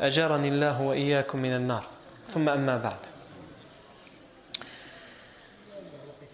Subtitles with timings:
[0.00, 1.84] أجارني الله وإياكم من النار
[2.34, 2.98] ثم أما بعد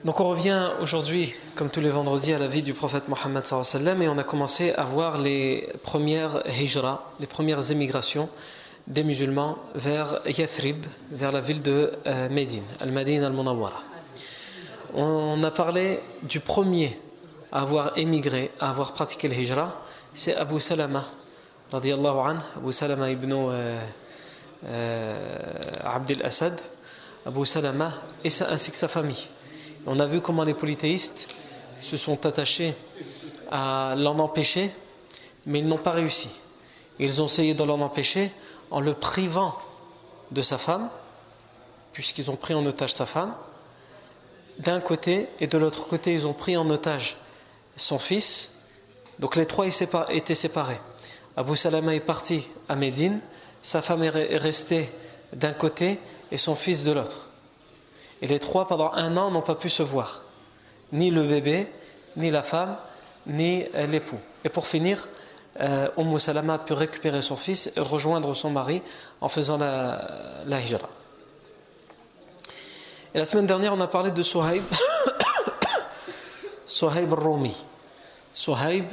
[0.05, 4.03] Donc on revient aujourd'hui, comme tous les vendredis, à la vie du prophète Mohammed sallam
[4.03, 8.29] et on a commencé à voir les premières hijra, les premières émigrations
[8.89, 13.81] des musulmans vers Yathrib, vers la ville de euh, Médine, Al-Madin al-Munawwara.
[14.95, 16.99] On a parlé du premier
[17.53, 19.83] à avoir émigré, à avoir pratiqué le hijra,
[20.15, 21.05] c'est Abu Salama,
[21.72, 23.80] radiallahu anhu, Abu Salama ibn euh,
[24.66, 26.60] euh, Abdel Assad,
[27.26, 29.28] Abu Salama, et ça, ainsi que sa famille.
[29.86, 31.28] On a vu comment les polythéistes
[31.82, 32.74] se sont attachés
[33.52, 34.72] à l'en empêcher,
[35.46, 36.30] mais ils n'ont pas réussi.
[37.00, 38.32] Ils ont essayé de l'en empêcher
[38.72, 39.56] en le privant
[40.32, 40.90] de sa femme,
[41.94, 43.34] puisqu'ils ont pris en otage sa femme,
[44.60, 47.18] d'un côté, et de l'autre côté, ils ont pris en otage
[47.76, 48.56] son fils.
[49.20, 50.80] Donc les trois étaient séparés.
[51.38, 53.20] Abu Salama est parti à Médine,
[53.62, 54.90] sa femme est restée
[55.34, 56.00] d'un côté
[56.32, 57.28] et son fils de l'autre.
[58.24, 60.24] Et les trois, pendant un an, n'ont pas pu se voir.
[60.92, 61.68] Ni le bébé,
[62.16, 62.76] ni la femme,
[63.28, 64.18] ni l'époux.
[64.44, 65.08] Et pour finir,
[65.60, 68.82] euh, Umm Salama a pu récupérer son fils et rejoindre son mari
[69.22, 70.90] en faisant la, hijra.
[73.14, 74.64] Et la semaine dernière, on a parlé de Suhaib,
[76.66, 77.64] Suhaib al-Rumi.
[78.34, 78.86] Suhaib,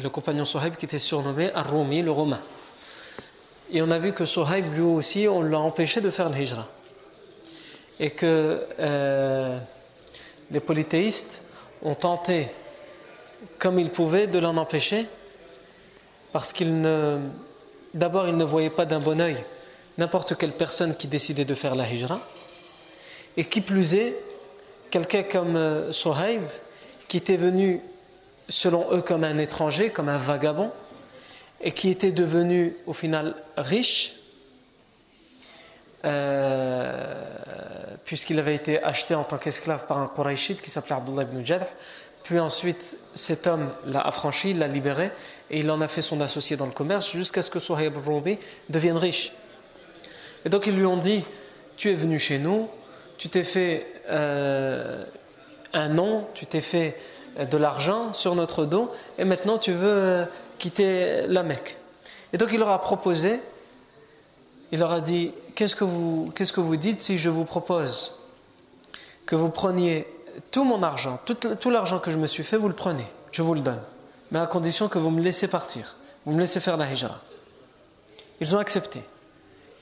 [0.00, 2.40] le compagnon Suhaib qui était surnommé al-Rumi, le Romain.
[3.72, 6.68] Et on a vu que Suhaib, lui aussi, on l'a empêché de faire la hijra
[7.98, 9.58] et que euh,
[10.50, 11.42] les polythéistes
[11.82, 12.48] ont tenté,
[13.58, 15.06] comme ils pouvaient, de l'en empêcher,
[16.32, 17.18] parce qu'ils ne.
[17.94, 19.42] D'abord, ils ne voyaient pas d'un bon oeil
[19.98, 22.20] n'importe quelle personne qui décidait de faire la hijra,
[23.36, 24.14] et qui plus est,
[24.90, 26.42] quelqu'un comme euh, Sohaib,
[27.08, 27.80] qui était venu,
[28.48, 30.70] selon eux, comme un étranger, comme un vagabond,
[31.60, 34.16] et qui était devenu, au final, riche,
[36.04, 37.14] euh,
[38.04, 41.42] puisqu'il avait été acheté en tant qu'esclave par un Qurayshite qui s'appelait Abdullah ibn.
[42.22, 45.10] Puis ensuite, cet homme l'a affranchi, l'a libéré,
[45.50, 48.38] et il en a fait son associé dans le commerce jusqu'à ce que Suhaib Rumi
[48.68, 49.32] devienne riche.
[50.44, 51.24] Et donc ils lui ont dit
[51.76, 52.68] Tu es venu chez nous,
[53.16, 55.04] tu t'es fait euh,
[55.72, 56.96] un nom, tu t'es fait
[57.44, 60.24] de l'argent sur notre dos, et maintenant tu veux euh,
[60.58, 61.76] quitter la Mecque.
[62.32, 63.40] Et donc il leur a proposé,
[64.72, 68.14] il leur a dit Qu'est-ce que vous, que vous dites si je vous propose
[69.24, 70.06] que vous preniez
[70.50, 73.42] tout mon argent, tout, tout l'argent que je me suis fait, vous le prenez, je
[73.42, 73.80] vous le donne,
[74.30, 75.96] mais à condition que vous me laissez partir,
[76.26, 77.20] vous me laissez faire la hijra.
[78.40, 79.02] Ils ont accepté.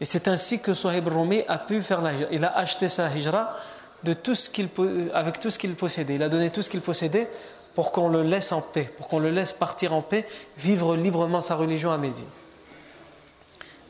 [0.01, 2.29] Et c'est ainsi que Sohaib Rumi a pu faire la hijra.
[2.31, 3.57] Il a acheté sa hijra
[4.05, 4.69] de tout ce qu'il,
[5.13, 6.15] avec tout ce qu'il possédait.
[6.15, 7.29] Il a donné tout ce qu'il possédait
[7.75, 10.27] pour qu'on le laisse en paix, pour qu'on le laisse partir en paix,
[10.59, 12.25] vivre librement sa religion à Médine.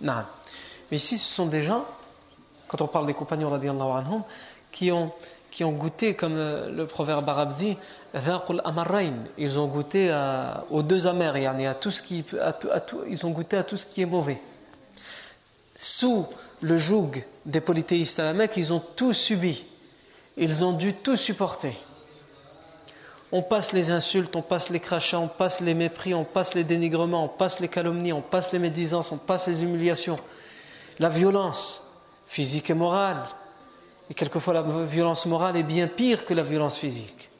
[0.00, 0.24] Non.
[0.90, 1.84] Mais ici, ce sont des gens,
[2.68, 4.22] quand on parle des compagnons anhum,
[4.72, 5.12] qui ont,
[5.50, 7.76] qui ont goûté, comme le proverbe arabe dit,
[9.38, 10.14] ils ont goûté
[10.70, 11.36] aux deux amers,
[11.68, 12.24] à tout ce qui,
[13.08, 14.40] ils ont goûté à tout ce qui est mauvais.
[15.76, 16.26] Sous
[16.60, 19.66] le joug des polythéistes à la Mecque, ils ont tout subi.
[20.36, 21.76] Ils ont dû tout supporter.
[23.32, 26.64] On passe les insultes, on passe les crachats, on passe les mépris, on passe les
[26.64, 30.18] dénigrements, on passe les calomnies, on passe les médisances, on passe les humiliations,
[30.98, 31.82] la violence
[32.26, 33.18] physique et morale,
[34.10, 37.30] et quelquefois, la violence morale est bien pire que la violence physique.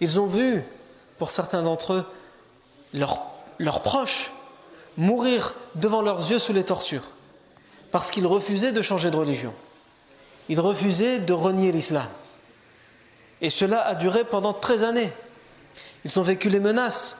[0.00, 0.62] Ils ont vu,
[1.18, 2.06] pour certains d'entre eux,
[2.92, 4.30] leurs, proches
[4.96, 7.12] mourir devant leurs yeux sous les tortures,
[7.90, 9.52] parce qu'ils refusaient de changer de religion.
[10.48, 12.06] Ils refusaient de renier l'islam.
[13.40, 15.12] Et cela a duré pendant 13 années.
[16.04, 17.18] Ils ont vécu les menaces,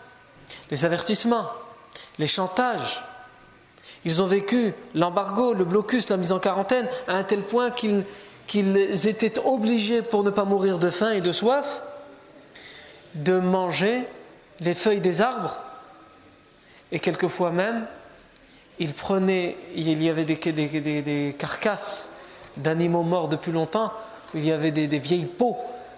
[0.70, 1.48] les avertissements,
[2.18, 3.02] les chantages.
[4.04, 8.04] Ils ont vécu l'embargo, le blocus, la mise en quarantaine, à un tel point qu'ils
[9.06, 11.82] étaient obligés, pour ne pas mourir de faim et de soif,
[13.14, 14.04] de manger
[14.60, 15.58] les feuilles des arbres.
[16.90, 17.86] Et quelquefois même,
[18.78, 22.11] ils prenaient, il y avait des, carcasses
[22.56, 23.92] d'animaux morts depuis longtemps,
[24.34, 25.56] il y avait des vieilles peaux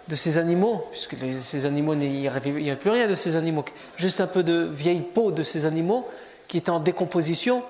[0.08, 3.64] de ces animaux, puisque ces animaux, il n'y avait, plus rien de ces animaux,
[3.96, 6.06] juste un peu de vieille peau de ces animaux
[6.46, 7.62] qui étaient en décomposition,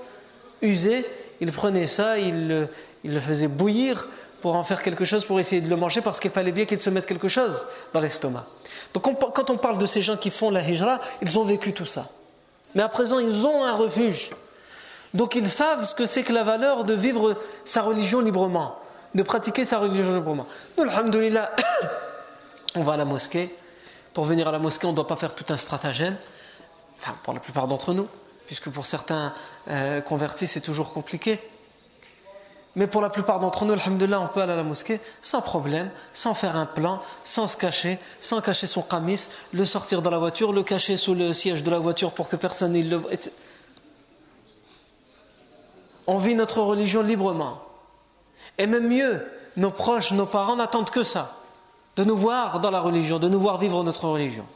[0.61, 1.07] usés,
[1.41, 2.69] il prenait ça, il,
[3.05, 4.09] le faisait bouillir
[4.41, 6.81] pour en faire quelque chose, pour essayer de le manger, parce qu'il fallait bien qu'il
[6.81, 8.47] se mette quelque chose dans l'estomac.
[8.93, 9.05] Donc
[9.35, 12.09] quand on parle de ces gens qui font la hijra, ils ont vécu tout ça.
[12.75, 14.31] Mais à présent, ils ont un refuge.
[15.15, 18.77] Donc ils savent ce que c'est que la valeur de vivre sa religion librement,
[19.15, 20.47] de pratiquer sa religion librement.
[20.77, 21.53] Nous, alhamdoulilah,
[22.75, 23.55] on va à la mosquée.
[24.13, 26.17] Pour venir à la mosquée, on ne doit pas faire tout un stratagème,
[27.01, 28.09] enfin pour la plupart d'entre nous,
[28.47, 29.33] puisque pour certains
[29.69, 31.41] euh, convertis c'est toujours compliqué.
[32.77, 35.91] Mais pour la plupart d'entre nous, alhamdoulilah, on peut aller à la mosquée sans problème,
[36.13, 40.19] sans faire un plan, sans se cacher, sans cacher son kamis, le sortir dans la
[40.19, 43.13] voiture, le cacher sous le siège de la voiture pour que personne ne le voit.
[46.07, 47.61] On vit notre religion librement.
[48.59, 49.25] Et même mieux,
[49.57, 51.37] nos proches, nos parents n'attendent que ça
[51.97, 54.47] de nous voir dans la religion, de nous voir vivre notre religion.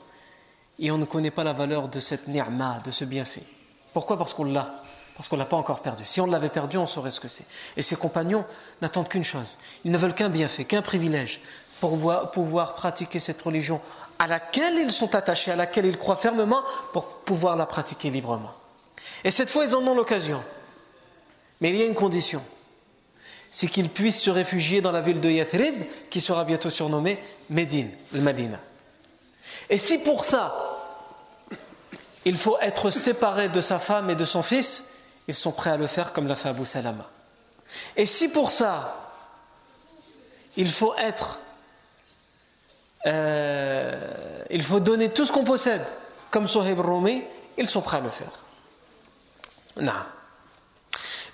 [0.79, 3.43] Et on ne connaît pas la valeur de cette ni'ma, de ce bienfait.
[3.93, 4.19] Pourquoi?
[4.19, 4.83] Parce qu'on l'a.
[5.17, 6.05] Parce qu'on ne l'a pas encore perdu.
[6.07, 7.47] Si on l'avait perdu, on saurait ce que c'est.
[7.77, 8.45] Et ses compagnons
[8.81, 9.59] n'attendent qu'une chose.
[9.85, 11.41] Ils ne veulent qu'un bienfait, qu'un privilège
[11.81, 13.81] pour pouvoir pratiquer cette religion
[14.19, 16.63] à laquelle ils sont attachés, à laquelle ils croient fermement,
[16.93, 18.53] pour pouvoir la pratiquer librement.
[19.25, 20.43] Et cette fois, ils en ont l'occasion.
[21.61, 22.43] Mais il y a une condition
[23.51, 27.19] c'est qu'ils puissent se réfugier dans la ville de Yathrib, qui sera bientôt surnommée
[27.51, 28.59] Médine, le Medina.
[29.71, 30.55] Et si pour ça,
[32.25, 34.85] il faut être séparé de sa femme et de son fils,
[35.27, 37.09] ils sont prêts à le faire comme l'a fait Abu Salama.
[37.97, 39.13] Et si pour ça,
[40.57, 41.41] il faut être,
[43.07, 45.85] euh, il faut donner tout ce qu'on possède,
[46.31, 47.23] comme Sohib Rumi,
[47.57, 48.33] ils sont prêts à le faire.
[49.77, 49.93] Non.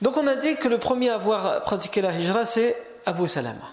[0.04, 3.70] Donc on a dit que le premier à avoir pratiqué la hijra, c'est Abu Salama.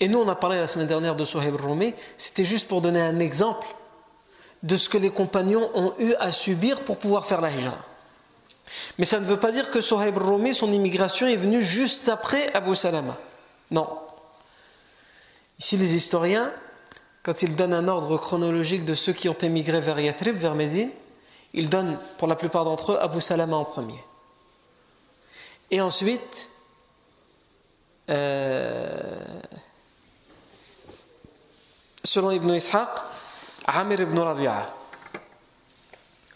[0.00, 3.02] Et nous, on a parlé la semaine dernière de Sohaib Rumi, c'était juste pour donner
[3.02, 3.66] un exemple
[4.62, 7.76] de ce que les compagnons ont eu à subir pour pouvoir faire la hijra.
[8.96, 12.50] Mais ça ne veut pas dire que Sohaib Rumi, son immigration est venue juste après
[12.54, 13.18] Abu Salama.
[13.70, 13.86] Non.
[15.60, 16.50] Ici, les historiens,
[17.22, 20.88] quand ils donnent un ordre chronologique de ceux qui ont émigré vers Yathrib, vers Médine,
[21.52, 24.02] ils donnent pour la plupart d'entre eux Abu Salama en premier.
[25.74, 26.50] Et ensuite,
[28.08, 29.40] euh,
[32.04, 32.90] selon Ibn Ishaq,
[33.66, 34.72] Amir ibn Rabi'a.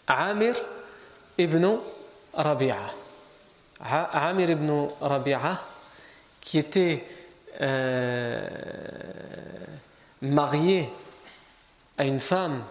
[0.07, 0.55] Amir
[1.37, 1.77] ibn
[2.33, 2.91] Rabi'a.
[3.79, 5.61] Ibn Rabi'a,
[6.41, 7.05] qui était
[7.61, 8.45] euh,
[10.21, 10.89] marié
[11.97, 12.65] à une femme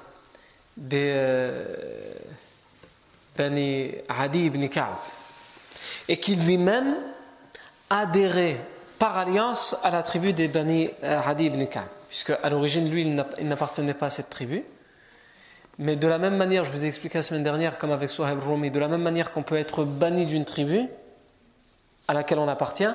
[0.76, 2.14] de euh,
[3.38, 5.17] Bani Adi ibn Ka'b
[6.08, 6.94] et qui lui-même
[7.90, 8.60] adhérait
[8.98, 13.02] par alliance à la tribu des Bani euh, Hadi ibn Ka'b, puisque à l'origine, lui,
[13.38, 14.64] il n'appartenait pas à cette tribu.
[15.78, 18.42] Mais de la même manière, je vous ai expliqué la semaine dernière, comme avec Sohaib
[18.42, 20.88] Rumi, de la même manière qu'on peut être banni d'une tribu
[22.08, 22.88] à laquelle on appartient,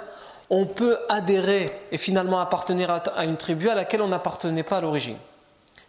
[0.50, 4.82] on peut adhérer et finalement appartenir à une tribu à laquelle on n'appartenait pas à
[4.82, 5.18] l'origine.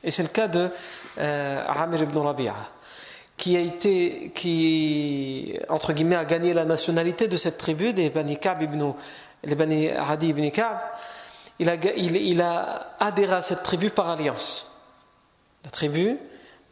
[0.05, 0.69] Et c'est le cas de
[1.19, 2.55] euh, Amir ibn Rabi'a
[3.37, 8.39] qui a été, qui, entre guillemets, a gagné la nationalité de cette tribu, des Bani
[8.39, 8.93] Ka'b ibn,
[9.43, 10.79] les Bani Hadi ibn Ka'b,
[11.59, 14.73] il a, il, a adhéré à cette tribu par alliance.
[15.65, 16.19] La tribu,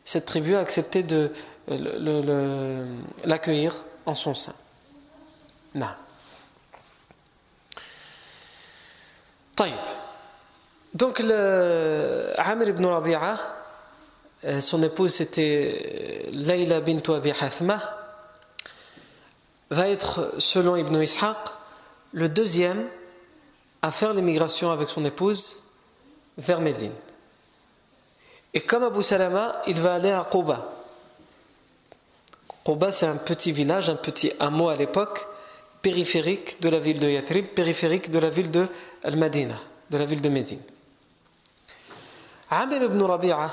[0.04, 1.32] cette tribu a accepté de
[3.24, 4.54] l'accueillir en son sein.
[5.74, 5.86] Non.
[10.94, 13.38] Donc, le Amir ibn Rabi'a,
[14.60, 17.80] son épouse c'était euh, Layla bint Abi Hathma,
[19.70, 21.36] va être, selon Ibn Ishaq,
[22.12, 22.86] le deuxième
[23.80, 25.62] à faire l'émigration avec son épouse
[26.36, 26.92] vers Médine.
[28.54, 30.72] Et comme Abu Salama, il va aller à Quba.
[32.64, 35.26] Quba, c'est un petit village, un petit hameau à l'époque,
[35.80, 38.68] périphérique de la ville de Yathrib, périphérique de la ville de
[39.02, 39.56] Al-Madina,
[39.90, 40.62] de la ville de Médine.
[42.50, 43.50] Amir ibn Rabi'a,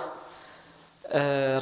[1.16, 1.60] euh,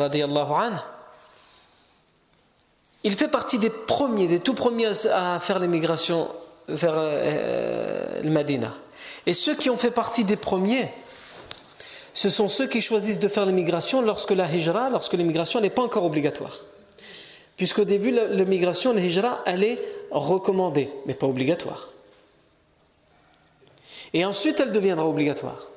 [3.03, 6.29] il fait partie des premiers, des tout premiers à faire l'émigration
[6.67, 8.73] vers euh, le Medina.
[9.25, 10.89] Et ceux qui ont fait partie des premiers,
[12.13, 15.83] ce sont ceux qui choisissent de faire l'émigration lorsque la hijra, lorsque l'émigration n'est pas
[15.83, 16.65] encore obligatoire.
[17.55, 19.79] Puisqu'au début, l'émigration, la hijra, elle est
[20.11, 21.91] recommandée, mais pas obligatoire.
[24.13, 25.71] Et ensuite, elle deviendra obligatoire.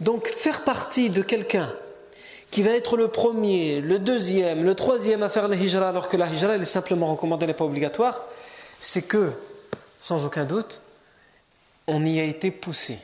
[0.00, 1.72] Donc, faire partie de quelqu'un
[2.54, 6.16] qui va être le premier, le deuxième, le troisième à faire la hijra alors que
[6.16, 8.22] la hijra elle est simplement recommandée, elle n'est pas obligatoire,
[8.78, 9.32] c'est que,
[9.98, 10.80] sans aucun doute,
[11.88, 13.00] on y a été poussé.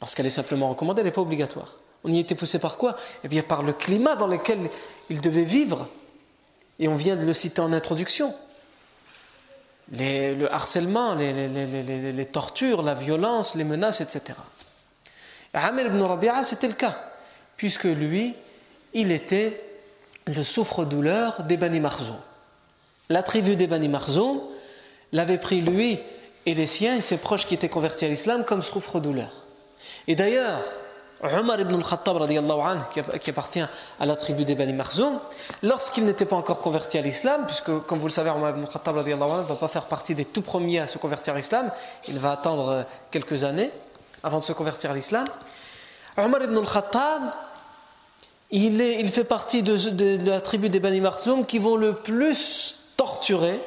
[0.00, 1.76] Parce qu'elle est simplement recommandée, elle n'est pas obligatoire.
[2.04, 2.96] On y a été poussé par quoi?
[3.22, 4.70] Eh bien par le climat dans lequel
[5.10, 5.86] il devait vivre.
[6.78, 8.34] Et on vient de le citer en introduction.
[9.92, 11.48] le harcèlement, les,
[12.12, 14.38] les, tortures, la violence, les menaces, etc.
[15.52, 16.96] Amir ibn Rabi'a, c'était le cas,
[17.58, 18.34] puisque lui,
[18.94, 19.60] il était
[20.26, 22.16] le souffre-douleur des Bani Marzoum.
[23.10, 24.40] La tribu des Bani Marzoum
[25.12, 26.00] l'avait pris lui
[26.46, 29.30] et les siens et ses proches qui étaient convertis à l'islam comme souffre-douleur.
[30.06, 30.62] Et d'ailleurs,
[31.22, 32.28] Omar ibn al-Khattab,
[33.20, 33.60] qui appartient
[34.00, 35.18] à la tribu des Bani Marzoum,
[35.62, 38.96] lorsqu'il n'était pas encore converti à l'islam, puisque comme vous le savez, Omar ibn al-Khattab
[38.96, 41.70] ne va pas faire partie des tout premiers à se convertir à l'islam,
[42.08, 43.70] il va attendre quelques années
[44.22, 45.26] avant de se convertir à l'islam.
[46.16, 47.22] Omar ibn al-Khattab
[48.54, 53.58] il, fait partie de, la tribu des Bani Marzoum qui vont le plus torturer,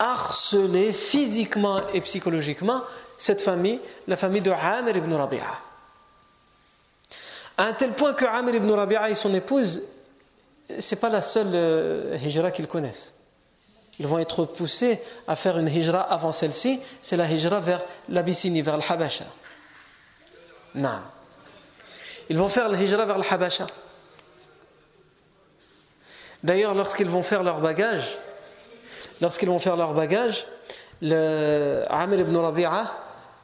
[0.00, 2.82] harceler physiquement et psychologiquement
[3.16, 5.58] cette famille, la famille de Amir ibn Rabi'a.
[7.56, 9.82] À un tel point que Amir ibn Rabi'a et son épouse,
[10.80, 13.14] c'est pas la seule euh, hijra qu'ils connaissent.
[14.00, 18.62] Ils vont être poussés à faire une hijra avant celle-ci, c'est la hijra vers l'Abyssinie,
[18.62, 19.24] vers le Habasha.
[20.74, 21.00] Non.
[22.28, 23.66] Ils vont faire le hijra vers le Habasha.
[26.42, 28.18] D'ailleurs, lorsqu'ils vont faire leur bagage,
[29.20, 30.46] lorsqu'ils vont faire leur bagage,
[31.00, 32.92] le Amir ibn Rabi'a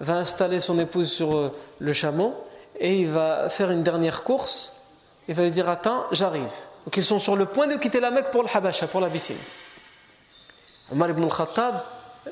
[0.01, 2.35] va installer son épouse sur euh, le chameau
[2.79, 4.77] et il va faire une dernière course.
[5.29, 6.51] Il va lui dire Attends, j'arrive.
[6.85, 9.41] Donc ils sont sur le point de quitter la Mecque pour le Habasha, pour l'Abyssinie.
[10.93, 11.83] Omar ibn al-Khattab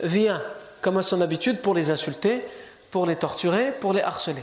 [0.03, 0.43] vient,
[0.81, 2.45] comme à son habitude, pour les insulter,
[2.91, 4.43] pour les torturer, pour les harceler.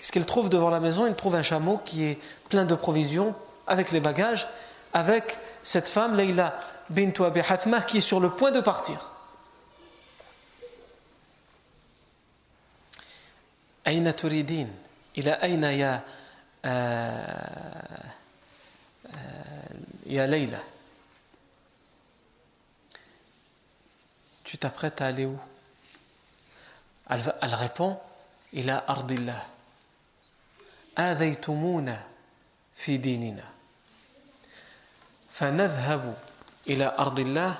[0.00, 2.18] Qu'est-ce qu'il trouve devant la maison Il trouve un chameau qui est
[2.48, 3.34] plein de provisions,
[3.66, 4.46] avec les bagages,
[4.92, 6.58] avec cette femme, Leila
[6.90, 9.10] bint Abi Hathma, qui est sur le point de partir.
[13.86, 14.68] أين تريدين
[15.18, 16.02] إلى أين يا
[20.06, 20.58] يا ليلى
[24.44, 25.38] Tu t'apprêtes à aller où
[27.10, 27.96] elle, elle répond
[28.54, 29.42] إلى أرض الله
[30.98, 32.06] آذيتمونا
[32.76, 33.44] في ديننا
[35.30, 36.18] فنذهب
[36.68, 37.58] إلى أرض الله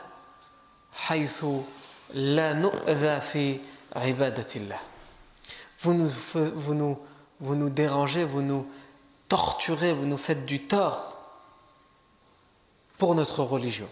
[0.94, 1.44] حيث
[2.14, 3.58] لا نؤذى في
[3.96, 4.80] عبادة الله
[5.80, 6.98] vous nous, vous, nous,
[7.40, 8.66] vous nous dérangez, vous nous
[9.28, 11.16] torturez, vous nous faites du tort
[12.98, 13.88] pour notre religion.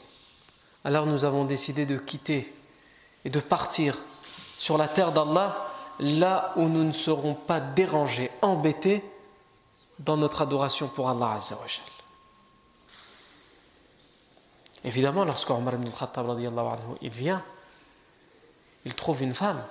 [0.85, 2.53] Alors nous avons décidé de quitter
[3.25, 3.99] et de partir
[4.59, 5.69] sur la terre d'Allah,
[5.99, 9.05] là où nous ne serons pas dérangés, embêtés
[10.00, 11.66] dans notre adoration pour Allah Azza wa
[14.86, 16.40] Évidemment, lorsque ibn Khattab
[17.02, 17.44] il vient,
[18.86, 19.62] il trouve une femme,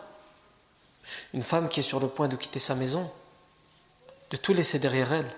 [1.32, 3.10] une femme qui est sur le point de quitter sa maison,
[4.30, 5.34] de tout laisser derrière elle.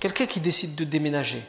[0.00, 1.46] Quelqu'un qui décide de déménager,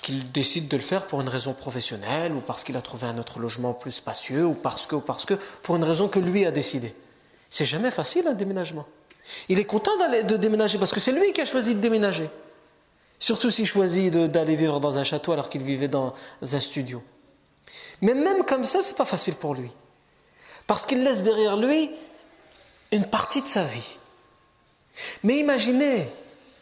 [0.00, 3.18] qu'il décide de le faire pour une raison professionnelle ou parce qu'il a trouvé un
[3.18, 6.46] autre logement plus spacieux ou parce que ou parce que pour une raison que lui
[6.46, 6.94] a décidé.
[7.50, 8.86] C'est jamais facile un déménagement.
[9.48, 12.28] Il est content de déménager parce que c'est lui qui a choisi de déménager.
[13.18, 17.02] Surtout s'il choisit d'aller vivre dans un château alors qu'il vivait dans un studio.
[18.02, 19.70] Mais même comme ça, c'est pas facile pour lui.
[20.66, 21.90] Parce qu'il laisse derrière lui
[22.92, 23.96] une partie de sa vie.
[25.22, 26.08] Mais imaginez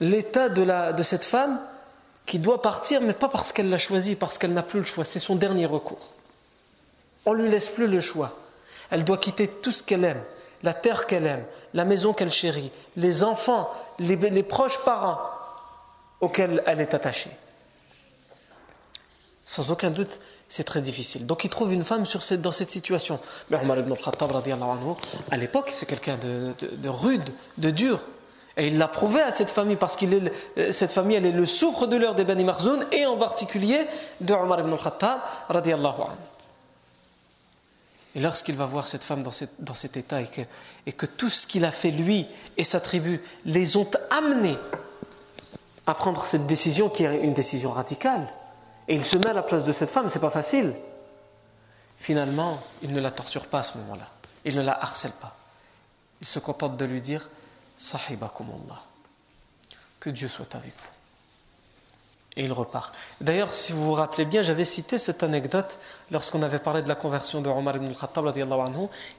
[0.01, 1.61] l'état de, de cette femme
[2.27, 5.05] qui doit partir, mais pas parce qu'elle l'a choisi, parce qu'elle n'a plus le choix.
[5.05, 6.13] C'est son dernier recours.
[7.27, 8.37] On ne lui laisse plus le choix.
[8.91, 10.23] Elle doit quitter tout ce qu'elle aime,
[10.65, 11.45] la terre qu'elle aime,
[11.75, 15.21] la maison qu'elle chérit, les enfants, les, proches parents
[16.21, 17.31] auxquels elle est attachée.
[19.45, 21.27] Sans aucun doute, c'est très difficile.
[21.27, 22.05] Donc il trouve une femme
[22.39, 23.21] dans cette situation.
[23.51, 24.33] Mais Omar ibn al-Khattab,
[25.31, 27.29] à l'époque, c'est quelqu'un de, rude,
[27.59, 28.01] de dur.
[28.57, 30.07] Et il l'a prouvé à cette famille parce que
[30.71, 33.81] cette famille, elle est le souffre de l'heure des Bani Marzoun et en particulier
[34.21, 36.34] de Omar ibn al-Khattab, radiallahu anhu.
[38.15, 39.31] Et lorsqu'il va voir cette femme dans,
[39.75, 43.91] cet état et que, tout ce qu'il a fait lui et sa tribu les ont
[44.11, 44.57] amenés
[45.87, 48.33] à prendre cette décision qui est une décision radicale,
[48.87, 50.75] Et il se met à la place de cette femme, c'est pas facile.
[51.99, 54.09] Finalement, il ne la torture pas à ce moment-là.
[54.45, 55.37] Il ne la harcèle pas.
[56.21, 57.29] Il se contente de lui dire
[57.77, 58.83] Sahibakumullah.
[60.01, 60.94] Que Dieu soit avec vous.
[62.37, 62.93] Et il repart.
[63.21, 65.79] D'ailleurs, si vous vous rappelez bien, j'avais cité cette anecdote
[66.11, 68.45] lorsqu'on avait parlé de la conversion de Omar ibn al-Khattab, et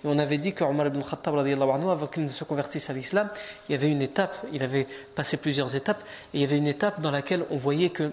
[0.04, 3.30] on avait dit que Omar ibn al-Khattab, avant qu'il ne se convertisse à l'islam,
[3.70, 6.02] il y avait une étape, il avait passé plusieurs étapes,
[6.34, 8.12] et il y avait une étape dans laquelle on voyait qu'il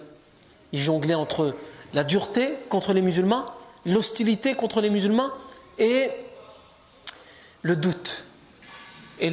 [0.71, 1.53] jonglait entre
[1.93, 3.47] la dureté contre les musulmans,
[3.85, 5.31] l'hostilité contre les musulmans,
[5.79, 6.11] et
[7.61, 8.23] le doute,
[9.19, 9.29] et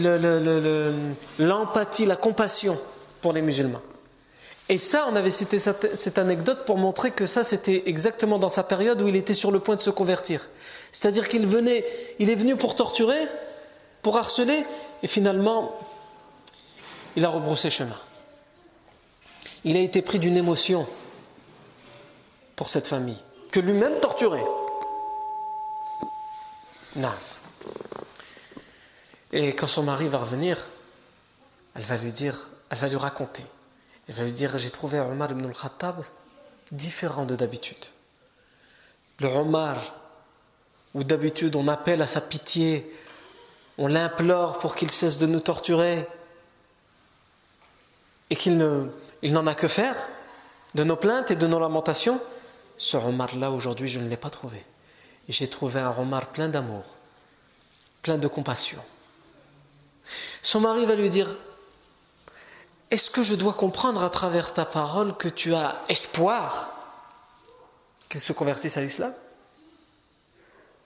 [1.39, 2.77] l'empathie, la compassion
[3.21, 3.83] pour les musulmans.
[4.71, 8.63] Et ça, on avait cité cette, anecdote pour montrer que ça, c'était exactement dans sa
[8.63, 10.49] période où il était sur le point de se convertir.
[10.93, 11.85] C'est-à-dire qu'il venait,
[12.21, 13.19] il est venu pour torturer,
[14.01, 14.65] pour harceler,
[15.03, 15.77] et finalement,
[17.17, 17.99] il a rebroussé chemin.
[19.65, 20.87] Il a été pris d'une émotion
[22.55, 24.47] pour cette famille, que lui-même torturait.
[26.95, 27.11] Non.
[29.33, 30.69] Et quand son mari va revenir,
[31.75, 33.43] elle va lui dire, elle va lui raconter.
[34.11, 36.03] Elle va lui dire J'ai trouvé Omar ibn al-Khattab
[36.73, 37.87] différent de d'habitude.
[39.21, 39.95] Le Omar,
[40.95, 42.93] où d'habitude on appelle à sa pitié,
[43.79, 46.09] on l'implore pour qu'il cesse de nous torturer
[48.31, 49.97] et qu'il n'en a que faire
[50.75, 52.21] de nos plaintes et de nos lamentations.
[52.79, 54.65] Ce Omar-là, aujourd'hui, je ne l'ai pas trouvé.
[55.29, 56.85] J'ai trouvé un Omar plein d'amour,
[58.03, 58.83] plein de compassion.
[60.43, 61.37] Son mari va lui dire
[62.91, 66.75] est-ce que je dois comprendre à travers ta parole que tu as espoir
[68.09, 69.13] qu'il se convertisse à l'islam?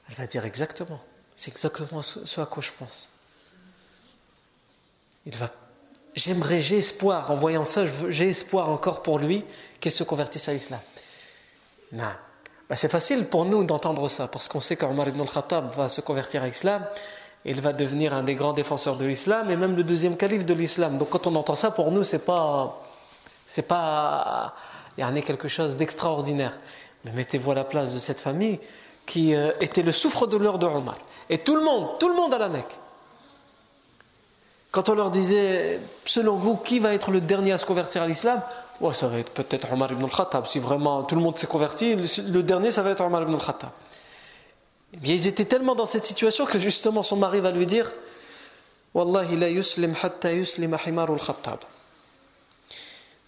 [0.08, 1.00] Elle va dire exactement.
[1.34, 3.10] C'est exactement ce à quoi je pense.
[5.26, 5.50] Il va.
[6.14, 9.44] J'aimerais, j'ai espoir, en voyant ça, j'ai espoir encore pour lui
[9.80, 10.80] qu'il se convertisse à l'islam.
[11.92, 12.12] Non.
[12.68, 16.00] Ben, c'est facile pour nous d'entendre ça, parce qu'on sait qu'Omar ibn al-Khattab va se
[16.00, 16.86] convertir à l'islam
[17.44, 20.54] il va devenir un des grands défenseurs de l'islam et même le deuxième calife de
[20.54, 20.96] l'islam.
[20.98, 22.82] Donc quand on entend ça, pour nous, c'est pas,
[23.46, 24.54] c'est pas,
[24.96, 26.58] il y en a quelque chose d'extraordinaire.
[27.04, 28.58] Mais mettez-vous à la place de cette famille
[29.04, 30.96] qui euh, était le souffre-douleur de Omar.
[31.28, 32.78] Et tout le monde, tout le monde à la Mecque.
[34.70, 38.08] Quand on leur disait, selon vous, qui va être le dernier à se convertir à
[38.08, 38.40] l'islam?
[38.80, 40.46] Ouais, Ça va être peut-être Omar ibn al-Khattab.
[40.46, 43.70] Si vraiment tout le monde s'est converti, le dernier, ça va être Omar ibn al-Khattab.
[44.94, 47.90] Eh bien, ils étaient tellement dans cette situation que justement son mari va lui dire
[48.94, 51.58] Wallahi la yuslim hatta yuslim khattab.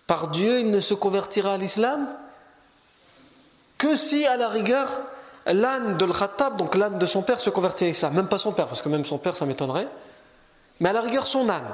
[0.06, 2.06] Par Dieu, il ne se convertira à l'islam
[3.78, 4.88] que si, à la rigueur,
[5.44, 8.14] l'âne de l'Khattab, donc l'âne de son père, se convertit à l'islam.
[8.14, 9.88] Même pas son père, parce que même son père, ça m'étonnerait.
[10.78, 11.66] Mais à la rigueur, son âne.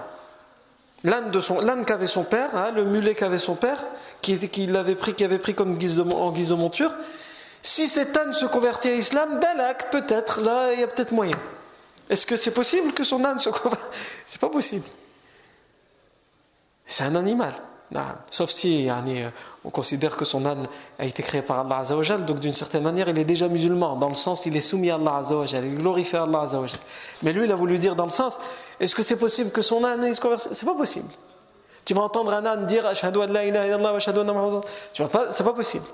[1.05, 3.85] L'âne, de son, l'âne qu'avait son père, hein, le mulet qu'avait son père,
[4.23, 6.93] qui, qui l'avait pris, qui avait pris comme en guise de monture,
[7.63, 11.39] si cet âne se convertit à l'islam, Balak, peut-être, là, il y a peut-être moyen.
[12.11, 13.87] Est-ce que c'est possible que son âne se convertisse
[14.27, 14.85] C'est pas possible.
[16.87, 17.55] C'est un animal.
[18.31, 18.89] Sauf si
[19.65, 20.67] on considère que son âne
[20.99, 24.09] a été créé par Allah Azzawajal, donc d'une certaine manière il est déjà musulman, dans
[24.09, 26.79] le sens il est soumis à Allah Azzawajal, il glorifie Allah Azzawajal.
[27.23, 28.39] Mais lui il a voulu dire dans le sens,
[28.81, 30.53] est-ce que c'est possible que son âne se convertisse?
[30.53, 31.09] C'est pas possible.
[31.85, 34.33] Tu vas entendre un âne dire Ashhadu an la ilaha illallah wa ashhadu anna
[35.09, 35.85] pas, c'est pas possible.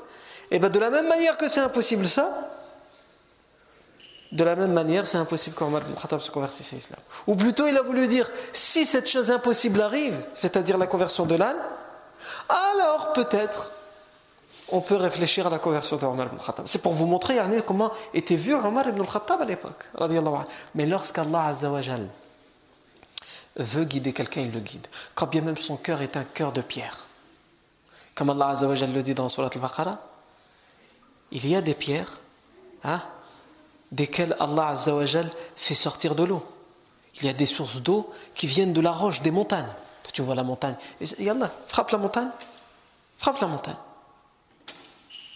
[0.51, 2.49] Et bien de la même manière que c'est impossible ça,
[4.33, 7.01] de la même manière c'est impossible qu'Omar ibn Khattab se convertisse à l'islam.
[7.27, 11.35] Ou plutôt il a voulu dire, si cette chose impossible arrive, c'est-à-dire la conversion de
[11.35, 11.57] l'âne,
[12.49, 13.73] alors peut-être
[14.71, 16.67] on peut réfléchir à la conversion d'Omar ibn Khattab.
[16.67, 19.89] C'est pour vous montrer comment était vu Omar ibn Khattab à l'époque.
[20.75, 22.07] Mais lorsqu'Allah Azzawajal
[23.57, 24.87] veut guider quelqu'un, il le guide.
[25.15, 27.07] Quand bien même son cœur est un cœur de pierre.
[28.15, 29.99] Comme Allah Azzawajal le dit dans Surat al-Baqarah,
[31.31, 32.19] il y a des pierres
[32.85, 33.03] hein,
[33.93, 36.45] desquelles Allah Azzawajal fait sortir de l'eau.
[37.17, 39.73] Il y a des sources d'eau qui viennent de la roche, des montagnes.
[40.12, 40.77] Tu vois la montagne.
[41.19, 42.31] Yallah, frappe la montagne.
[43.19, 43.77] Frappe la montagne.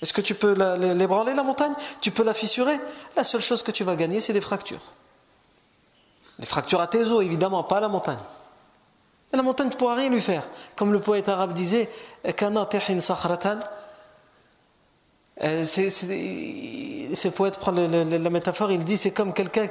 [0.01, 0.55] Est-ce que tu peux
[0.95, 1.75] l'ébranler la montagne?
[2.01, 2.81] Tu peux la fissurer?
[3.15, 4.83] La seule chose que tu vas gagner, c'est des fractures.
[6.39, 8.19] Des fractures à tes os, évidemment, pas à la montagne.
[9.33, 10.49] Et la montagne, tu ne pourras rien lui faire.
[10.75, 11.89] Comme le poète arabe disait,
[15.41, 19.69] euh, ces poètes prend la métaphore, il dit c'est comme quelqu'un,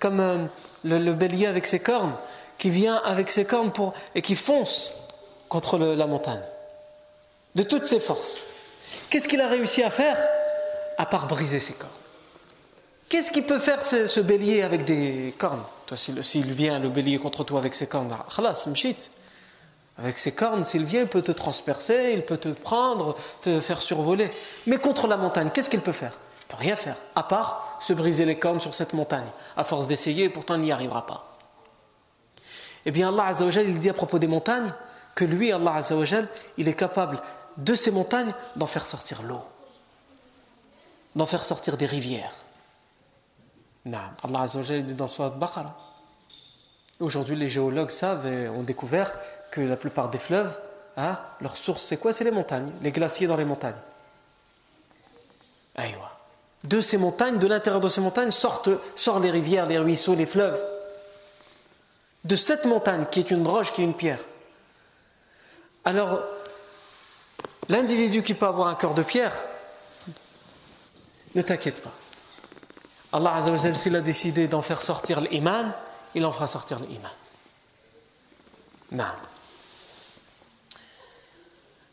[0.00, 0.38] comme euh,
[0.82, 2.14] le, bélier avec ses cornes,
[2.58, 4.92] qui vient avec ses cornes pour, et qui fonce
[5.48, 6.42] contre la montagne,
[7.54, 8.40] de toutes ses forces.
[9.08, 10.18] Qu'est-ce qu'il a réussi à faire
[10.98, 11.92] À part briser ses cornes?
[13.08, 15.62] Qu'est-ce qu'il peut faire ce, bélier avec des cornes?
[15.86, 19.12] Toi, s'il vient le bélier contre toi avec ses cornes, khalas, mshit.
[19.96, 23.80] Avec ses cornes, s'il vient, il peut te transpercer, il peut te prendre, te faire
[23.80, 24.30] survoler.
[24.66, 26.12] Mais contre la montagne, qu'est-ce qu'il peut faire?
[26.12, 29.28] Il ne peut rien faire, à part se briser les cornes sur cette montagne.
[29.56, 31.24] À force d'essayer, pourtant il n'y arrivera pas.
[32.86, 34.72] Eh bien, Allah Azzawajal, il dit à propos des montagnes
[35.14, 36.28] que lui, Allah Azzawajal,
[36.58, 37.22] il est capable
[37.56, 39.40] de ces montagnes d'en faire sortir l'eau,
[41.14, 42.34] d'en faire sortir des rivières.
[43.86, 45.76] Allah Azzawajal dit dans Surat Baqarah.
[47.00, 49.14] Aujourd'hui, les géologues savent et ont découvert
[49.60, 50.58] la plupart des fleuves,
[50.96, 52.12] hein, leur source c'est quoi?
[52.12, 53.74] C'est les montagnes, les glaciers dans les montagnes.
[56.64, 60.26] De ces montagnes, de l'intérieur de ces montagnes, sortent, sortent les rivières, les ruisseaux, les
[60.26, 60.60] fleuves.
[62.24, 64.20] De cette montagne qui est une roche, qui est une pierre.
[65.84, 66.22] Alors,
[67.68, 69.34] l'individu qui peut avoir un cœur de pierre,
[71.34, 71.92] ne t'inquiète pas.
[73.12, 75.72] Allah Azzawajal, s'il a décidé d'en faire sortir l'iman,
[76.14, 77.10] il en fera sortir l'iman.
[78.90, 79.04] Non.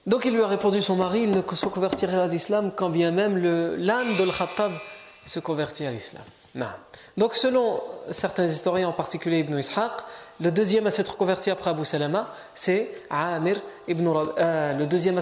[0.08, 3.12] Donc il lui a répondu son mari, il ne se convertirait à l'islam quand bien
[3.12, 3.38] même
[3.78, 4.72] l'âne de l'Khattab
[5.26, 6.24] se convertit à l'islam.
[7.18, 9.92] Donc selon certains historiens, en particulier Ibn Ishaq,
[10.40, 15.22] le deuxième à s'être converti après Abu Salama, c'est Amir ibn euh, le deuxième à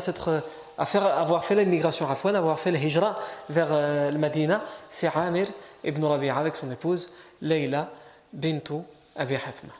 [0.77, 5.47] à avoir fait l'immigration Afwan, avoir fait le hijra vers euh, le Medina, c'est Amir
[5.83, 7.11] ibn Rabi'a avec son épouse
[7.41, 7.89] Leila
[8.31, 8.75] bintu
[9.15, 9.73] Abi Hafma.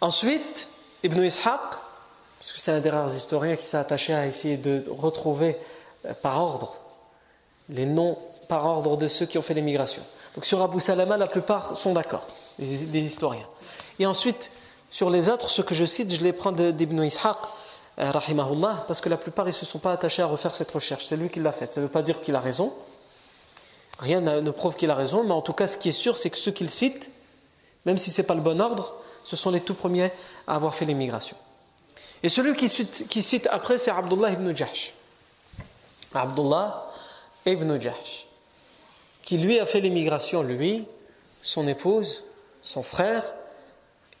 [0.00, 0.68] Ensuite,
[1.04, 1.60] Ibn Ishaq,
[2.44, 5.56] puisque c'est un des rares historiens qui s'est attaché à essayer de retrouver
[6.04, 6.76] euh, par ordre
[7.70, 8.18] les noms
[8.50, 10.02] par ordre de ceux qui ont fait l'émigration.
[10.34, 12.26] Donc sur Abu Salama, la plupart sont d'accord,
[12.58, 13.46] les, historiens.
[13.98, 14.50] Et ensuite,
[14.90, 17.38] sur les autres, ceux que je cite, je les prends d'Ibn Ishaq,
[17.98, 20.70] euh, rahimahullah, parce que la plupart, ils ne se sont pas attachés à refaire cette
[20.70, 21.06] recherche.
[21.06, 21.72] C'est lui qui l'a faite.
[21.72, 22.74] Ça ne veut pas dire qu'il a raison.
[23.98, 26.28] Rien ne prouve qu'il a raison, mais en tout cas, ce qui est sûr, c'est
[26.28, 27.10] que ceux qu'il cite,
[27.86, 30.12] même si ce n'est pas le bon ordre, ce sont les tout premiers
[30.46, 31.36] à avoir fait l'émigration.
[32.24, 32.68] Et celui qui
[33.22, 34.94] cite, après, c'est Abdullah ibn Jahsh.
[36.12, 36.90] Abdullah
[37.46, 38.26] ibn Jahsh
[39.24, 40.86] qui lui a fait l'émigration, lui,
[41.42, 42.24] son épouse,
[42.62, 43.24] son frère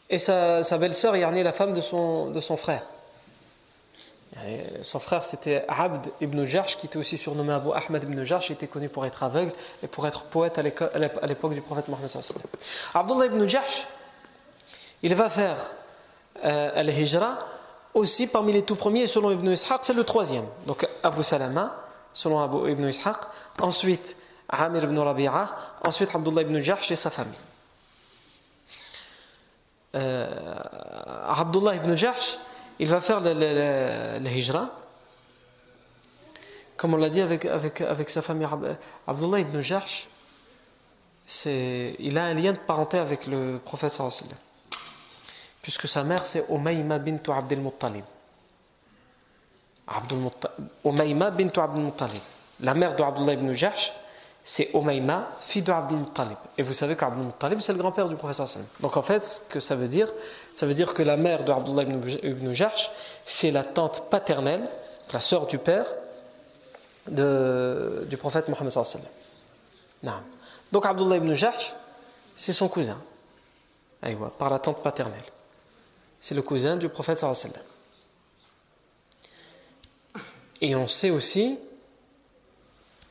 [0.08, 2.82] et sa, belle-sœur, Yarni, la femme de son, de son frère.
[4.82, 8.66] son frère c'était Abd ibn Jarsh qui était aussi surnommé Abu Ahmad ibn Jarsh, était
[8.66, 12.10] connu pour être aveugle et pour être poète à l'époque du prophète Mohammed.
[12.94, 13.86] Abdullah ibn Jarsh,
[15.02, 15.56] il va faire
[16.44, 17.38] euh, al-Hijra
[17.94, 20.44] aussi parmi les tout premiers, selon Ibn Ishaq, c'est le troisième.
[20.66, 21.76] Donc Abu Salama,
[22.12, 23.16] selon Ibn Ishaq.
[23.60, 24.16] Ensuite,
[24.48, 25.50] Amir ibn Rabi'a,
[25.84, 27.32] ensuite Abdullah ibn Jahsh et sa famille.
[29.94, 30.56] Euh,
[31.28, 32.38] Abdullah ibn Jahsh,
[32.78, 34.70] il va faire le, hijra,
[36.76, 38.48] comme on l'a dit avec, avec, avec sa famille.
[39.06, 40.08] Abdullah ibn Jahsh,
[41.46, 44.36] il a un lien de parenté avec le prophète sallallahu
[45.64, 48.04] puisque sa mère c'est Umayma bint Abdel Muttalib.
[50.84, 52.22] Umayma bint Abdel Muttalib.
[52.60, 53.92] La mère de Abdullah ibn Jahsh,
[54.44, 56.36] c'est Umayma, fille de Abdul Muttalib.
[56.58, 58.68] Et vous savez qu'Abdul Muttalib, c'est le grand-père du professeur sallam.
[58.80, 60.12] Donc en fait, ce que ça veut dire,
[60.52, 62.90] ça veut dire que la mère de Abdullah ibn Jahsh,
[63.24, 64.68] c'est la tante paternelle,
[65.14, 65.86] la sœur du père
[67.08, 69.06] du prophète Mohammed sallam.
[70.70, 71.72] Donc Abdullah ibn Jahsh,
[72.36, 72.98] c'est son cousin,
[74.38, 75.24] par la tante paternelle.
[76.24, 77.52] C'est le cousin du prophète sallam.
[80.62, 81.58] Et on sait aussi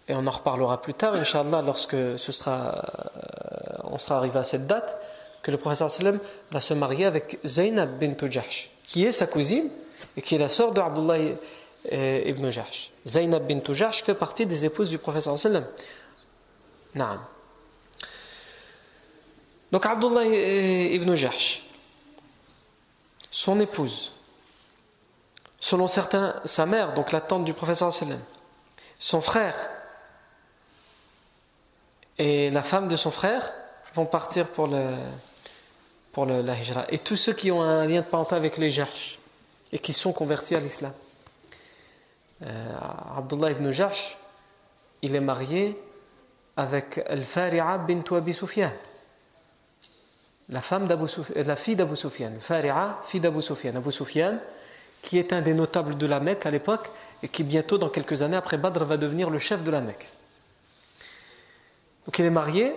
[0.08, 4.44] et on en reparlera plus tard, Inch'Allah, lorsque ce sera, euh, on sera arrivé à
[4.44, 4.98] cette date,
[5.44, 6.18] que le professeur sallam
[6.50, 9.70] va se marier avec Zainab bint Jahsh, qui est sa cousine
[10.18, 11.20] et qui est la sœur de Abdullah
[11.92, 12.90] ibn Jahsh.
[13.06, 15.68] Zainab bint Jahsh fait partie des épouses du professeur sallam.
[16.96, 17.20] Naam.
[19.72, 21.64] Donc Abdullah ibn Jahsh,
[23.34, 24.14] son épouse,
[25.60, 27.92] selon certains, sa mère, donc la tante du professeur
[29.00, 29.56] son frère,
[32.20, 33.52] et la femme de son frère
[33.96, 34.96] vont partir pour, le,
[36.12, 36.86] pour la hijra.
[36.90, 39.18] Et tous ceux qui ont un lien de parenté avec les Jarsh
[39.72, 40.94] et qui sont convertis à l'islam.
[42.44, 42.76] Euh,
[43.18, 44.16] Abdullah ibn Jarsh,
[45.02, 45.76] il est marié
[46.56, 48.72] avec Al-Fari'a bint Abi Sufyan.
[50.50, 50.88] La, femme
[51.36, 52.32] la fille d'Abu Sufyan.
[52.34, 53.76] Al-Fari'a, fille d'Abu Sufyan.
[53.76, 54.38] Abu Sufyan,
[55.02, 58.22] qui est un des notables de la Mecque à l'époque et qui bientôt, dans quelques
[58.22, 60.08] années après Badr, va devenir le chef de la Mecque.
[62.06, 62.76] Donc il est marié,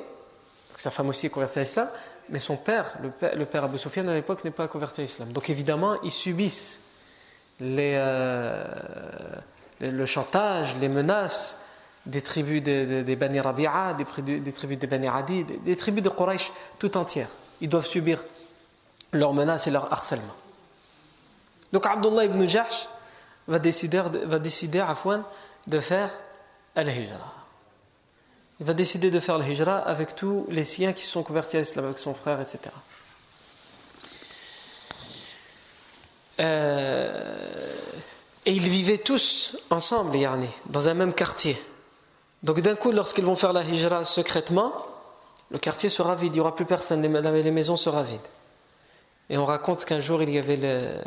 [0.76, 1.88] sa femme aussi est convertie à l'islam,
[2.29, 5.33] mais son père, le père, le à l'époque n'est pas converti à l'islam.
[5.33, 6.83] Donc évidemment, ils subissent
[7.62, 8.64] euh,
[9.81, 11.61] le chantage, les menaces
[12.05, 14.05] des tribus des, des, Bani Rabi'a, des,
[14.52, 17.31] tribus des Bani Adi, des, tribus de Quraysh tout entières.
[17.61, 18.25] Ils doivent subir
[19.12, 20.35] leurs menaces et leur harcèlement.
[21.73, 22.88] Donc Abdullah ibn Jahsh
[23.49, 24.83] va décider, va décider
[25.66, 26.11] de faire
[26.75, 27.35] al-hijra.
[28.61, 31.85] Il va décider de faire al-hijra avec tous les siens qui sont convertis à l'islam,
[31.85, 32.61] avec son frère, etc.
[36.40, 37.75] Euh,
[38.45, 41.61] et ils vivaient tous ensemble, yani, dans un même quartier.
[42.42, 44.73] Donc d'un coup, lorsqu'ils vont faire la hijra secrètement,
[45.50, 48.20] le quartier sera vide, il n'y aura plus personne, les maisons seront vides.
[49.30, 51.02] Et on raconte qu'un jour, il y avait euh,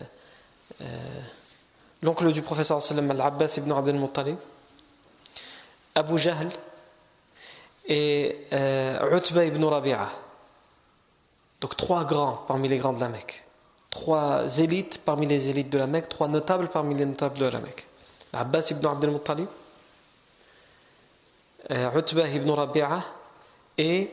[2.02, 4.38] l'oncle du professeur al-Abbas ibn Abdel Muttalib,
[5.96, 6.50] Abu Jahl
[7.86, 10.10] et euh, Utba ibn Rabi'a.
[11.62, 13.44] Donc trois grands parmi les grands de la Mecque.
[13.90, 17.60] Trois élites parmi les élites de la Mecque, trois notables parmi les notables de la
[17.60, 17.88] Mecque.
[18.32, 19.48] Abbas ibn Abdel Muttalib,
[21.72, 23.04] euh, Utba ibn Rabi'a
[23.78, 24.12] et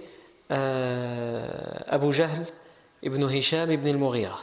[0.50, 2.46] Abu Jahl
[3.02, 4.38] ibn Hisham ibn al-Mughira.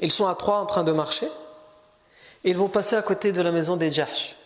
[0.00, 1.28] Ils sont à trois en train de marcher
[2.44, 4.36] et ils vont passer à côté de la maison des Jahsh,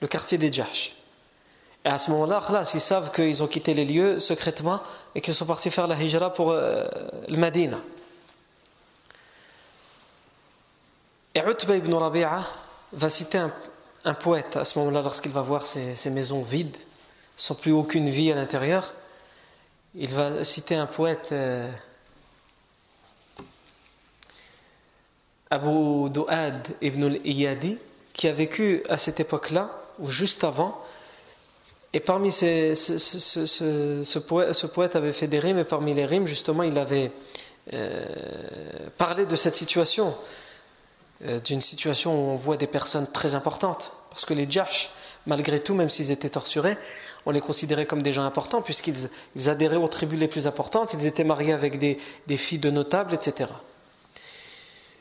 [0.00, 0.94] le quartier des Jahsh.
[1.84, 2.42] Et à ce moment-là,
[2.74, 4.80] ils savent qu'ils ont quitté les lieux secrètement
[5.14, 6.84] et qu'ils sont partis faire la hijra pour euh,
[7.28, 7.78] le Madina.
[11.36, 12.42] Et Utba ibn Rabi'a
[12.92, 13.38] va citer
[14.04, 16.76] un, poète à ce moment-là lorsqu'il va voir ces, maisons vides,
[17.36, 18.92] sans plus aucune vie à l'intérieur.
[19.98, 21.30] Il va citer un poète.
[21.32, 21.70] Euh,
[25.48, 27.78] Abu Du'ad ibn al-Iyadi,
[28.12, 30.78] qui a vécu à cette époque-là, ou juste avant.
[31.94, 36.76] Et parmi ces, ce, poète, avait fait des rimes, et parmi les rimes, justement, il
[36.78, 37.10] avait
[37.72, 38.04] euh,
[38.98, 40.14] parlé de cette situation,
[41.24, 43.94] euh, d'une situation où on voit des personnes très importantes.
[44.10, 44.90] Parce que les Jash,
[45.26, 46.76] malgré tout, même s'ils étaient torturés,
[47.25, 49.09] on les considérait comme des gens importants, puisqu'ils
[49.47, 53.13] adhéraient aux tribus les plus importantes, ils étaient mariés avec des, des filles de notables,
[53.13, 53.49] etc.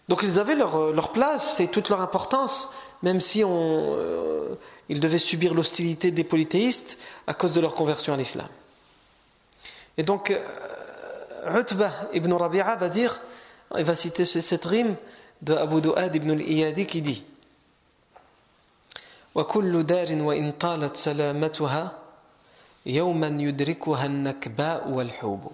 [0.09, 2.71] Donc ils avaient leur, euh, leur place et toute leur importance,
[3.03, 4.55] même si on, euh,
[4.89, 8.49] ils devaient subir l'hostilité des polythéistes à cause de leur conversion à l'islam.
[9.97, 13.21] Et donc, euh, Utbah ibn Rabi'a va dire,
[13.77, 14.97] il va citer cette rime
[15.43, 17.25] de Abu Du'ad ibn al-Iyadi qui dit
[19.35, 21.93] وكل دار وإن طالت سلامتها
[22.87, 25.53] يوما يدركها النكباء والحوب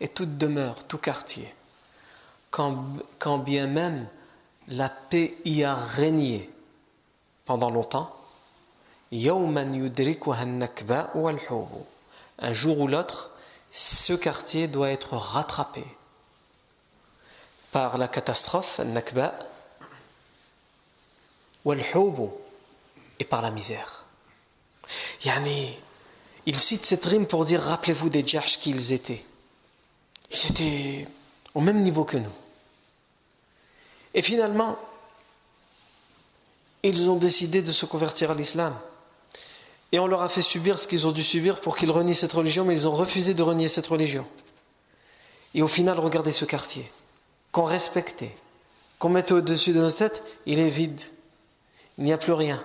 [0.00, 1.52] et toute demeure, tout quartier,
[2.50, 2.84] quand,
[3.18, 4.06] quand bien même
[4.68, 6.48] la paix y a régné
[7.46, 8.14] pendant longtemps,
[9.10, 9.16] un
[12.52, 13.32] jour ou l'autre,
[13.72, 15.84] ce quartier doit être rattrapé
[17.72, 19.34] par la catastrophe, nakba,
[23.19, 24.05] et par la misère.
[25.23, 25.77] Yani,
[26.45, 29.23] il cite cette rime pour dire rappelez-vous des Djahsh qui ils étaient.
[30.31, 31.07] Ils étaient
[31.53, 32.33] au même niveau que nous.
[34.13, 34.77] Et finalement,
[36.83, 38.77] ils ont décidé de se convertir à l'islam.
[39.91, 42.33] Et on leur a fait subir ce qu'ils ont dû subir pour qu'ils renient cette
[42.33, 44.25] religion, mais ils ont refusé de renier cette religion.
[45.53, 46.91] Et au final, regardez ce quartier,
[47.51, 48.35] qu'on respectait,
[48.97, 50.99] qu'on mettait au-dessus de nos têtes, il est vide.
[51.97, 52.63] Il n'y a plus rien.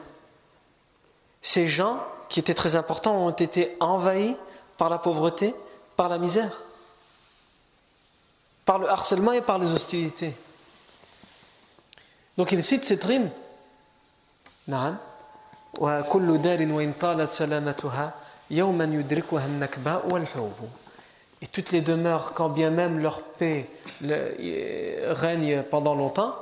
[1.42, 4.36] Ces gens qui étaient très importants ont été envahis
[4.76, 5.54] par la pauvreté,
[5.96, 6.62] par la misère,
[8.64, 10.34] par le harcèlement et par les hostilités.
[12.36, 13.30] Donc il cite cette rime.
[21.40, 23.68] Et toutes les demeures, quand bien même leur paix
[24.00, 26.34] règne pendant longtemps,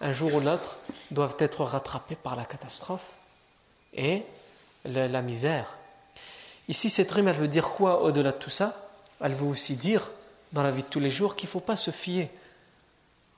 [0.00, 0.78] un jour ou l'autre
[1.10, 3.18] doivent être rattrapées par la catastrophe
[3.92, 4.22] et
[4.84, 5.78] la, misère.
[6.68, 8.76] Ici, cette rime, elle veut dire quoi au-delà de tout ça?
[9.20, 10.10] Elle veut aussi dire,
[10.52, 12.30] dans la vie de tous les jours, qu'il ne faut pas se fier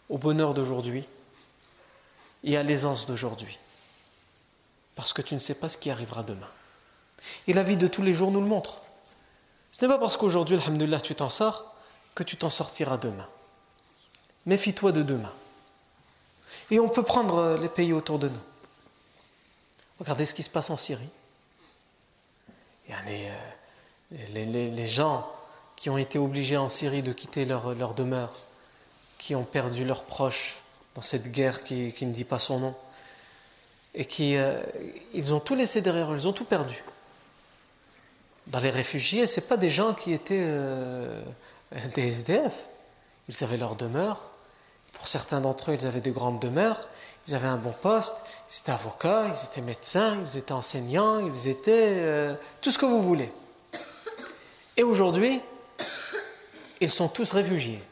[0.08, 1.08] au bonheur d'aujourd'hui
[2.44, 3.58] et à l'aisance d'aujourd'hui.
[4.94, 6.48] Parce que tu ne sais pas ce qui arrivera demain.
[7.46, 8.82] Et la vie de tous les jours nous le montre.
[9.72, 11.74] Ce n'est pas parce qu'aujourd'hui, alhamdulillah, tu t'en sors,
[12.14, 13.26] que tu t'en sortiras demain.
[14.44, 15.32] Méfie-toi de demain.
[16.72, 18.40] Et on peut prendre les pays autour de nous.
[20.00, 21.10] Regardez ce qui se passe en Syrie.
[22.90, 23.36] Euh,
[24.30, 25.30] les, gens
[25.76, 28.32] qui ont été obligés en Syrie de quitter leur, demeure,
[29.18, 30.62] qui ont perdu leurs proches
[30.94, 32.74] dans cette guerre qui, ne dit pas son nom,
[33.94, 34.62] et qui euh,
[35.12, 36.82] ils ont tout laissé derrière eux, ils ont tout perdu.
[38.46, 41.22] Dans les réfugiés, ce pas des gens qui étaient euh,
[41.94, 42.66] des SDF.
[43.28, 44.31] Ils avaient leur demeure.
[45.02, 46.86] Pour certains d'entre eux, ils avaient de grandes demeures.
[47.26, 48.14] Ils avaient un bon poste.
[48.48, 52.86] Ils étaient avocats, ils étaient médecins, ils étaient enseignants, ils étaient euh, tout ce que
[52.86, 53.32] vous voulez.
[54.76, 55.40] Et aujourd'hui,
[56.80, 57.82] ils sont tous réfugiés.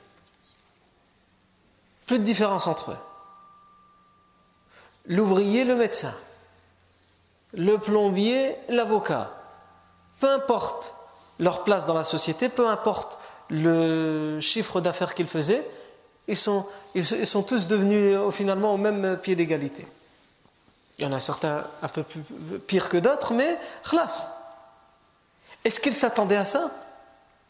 [2.07, 2.99] Plus de différence entre eux.
[5.07, 6.14] L'ouvrier, le médecin.
[7.55, 9.33] Le plombier, l'avocat.
[10.20, 10.94] Peu importe
[11.40, 13.18] leur place dans la société, peu importe
[13.49, 15.68] le chiffre d'affaires qu'ils faisaient,
[16.30, 16.64] ils sont,
[16.94, 19.84] ils, sont tous devenus euh, finalement au même pied d'égalité.
[20.96, 22.20] Il y en a certains un peu plus,
[22.68, 24.28] pire que d'autres, mais khlas.
[25.64, 26.70] Est-ce qu'ils s'attendaient à ça?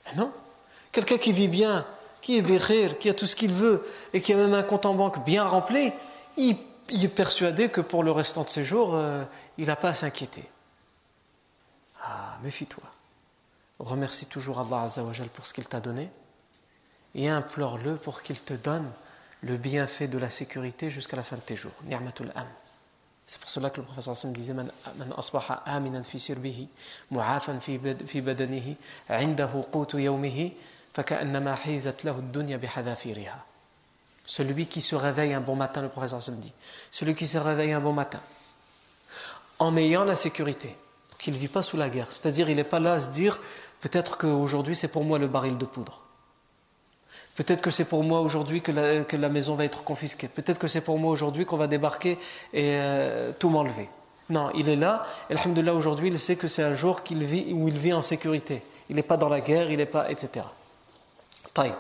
[0.07, 0.33] Ben Non.
[0.93, 1.87] Quelqu'un qui vit bien,
[2.23, 4.87] qui est békhir, qui a tout ce qu'il veut et qui a même un compte
[4.87, 5.93] en banque bien rempli,
[6.39, 6.57] il,
[6.89, 9.23] est persuadé que pour le restant de ses jours, euh,
[9.59, 10.45] il n'a pas à s'inquiéter.
[12.03, 12.85] Ah, méfie-toi.
[13.79, 16.09] Remercie toujours Allah Azzawajal pour ce qu'il t'a donné
[17.15, 18.91] et implore-le pour qu'il te donne
[19.43, 21.73] le bienfait de la sécurité jusqu'à la fin de tes jours.
[21.85, 22.47] Ni'matul am.
[23.27, 24.73] C'est pour cela que le professeur Hassan disait Man
[25.17, 25.63] asbaha.
[34.25, 36.53] Celui qui se réveille un bon matin, le professeur Hassan dit,
[36.91, 38.21] celui qui se réveille un bon matin,
[39.61, 40.77] en ayant la sécurité,
[41.19, 43.41] qu'il ne vit pas sous la guerre, c'est-à-dire il n'est pas là à se dire
[43.81, 46.01] peut-être qu'aujourd'hui c'est pour moi le baril de poudre.
[47.41, 48.71] Peut-être que c'est pour moi aujourd'hui que
[49.17, 50.29] la, maison va être confisquée.
[50.29, 52.19] Peut-être que c'est pour moi aujourd'hui qu'on va débarquer
[52.53, 53.89] et euh, tout m'enlever.
[54.29, 55.07] Non, il est là.
[55.31, 58.63] Et alhamdoulilah, aujourd'hui, il sait que c'est un jour où il vit en sécurité.
[58.91, 60.45] Il n'est pas dans la guerre, il n'est pas, etc.
[61.55, 61.73] Taïb.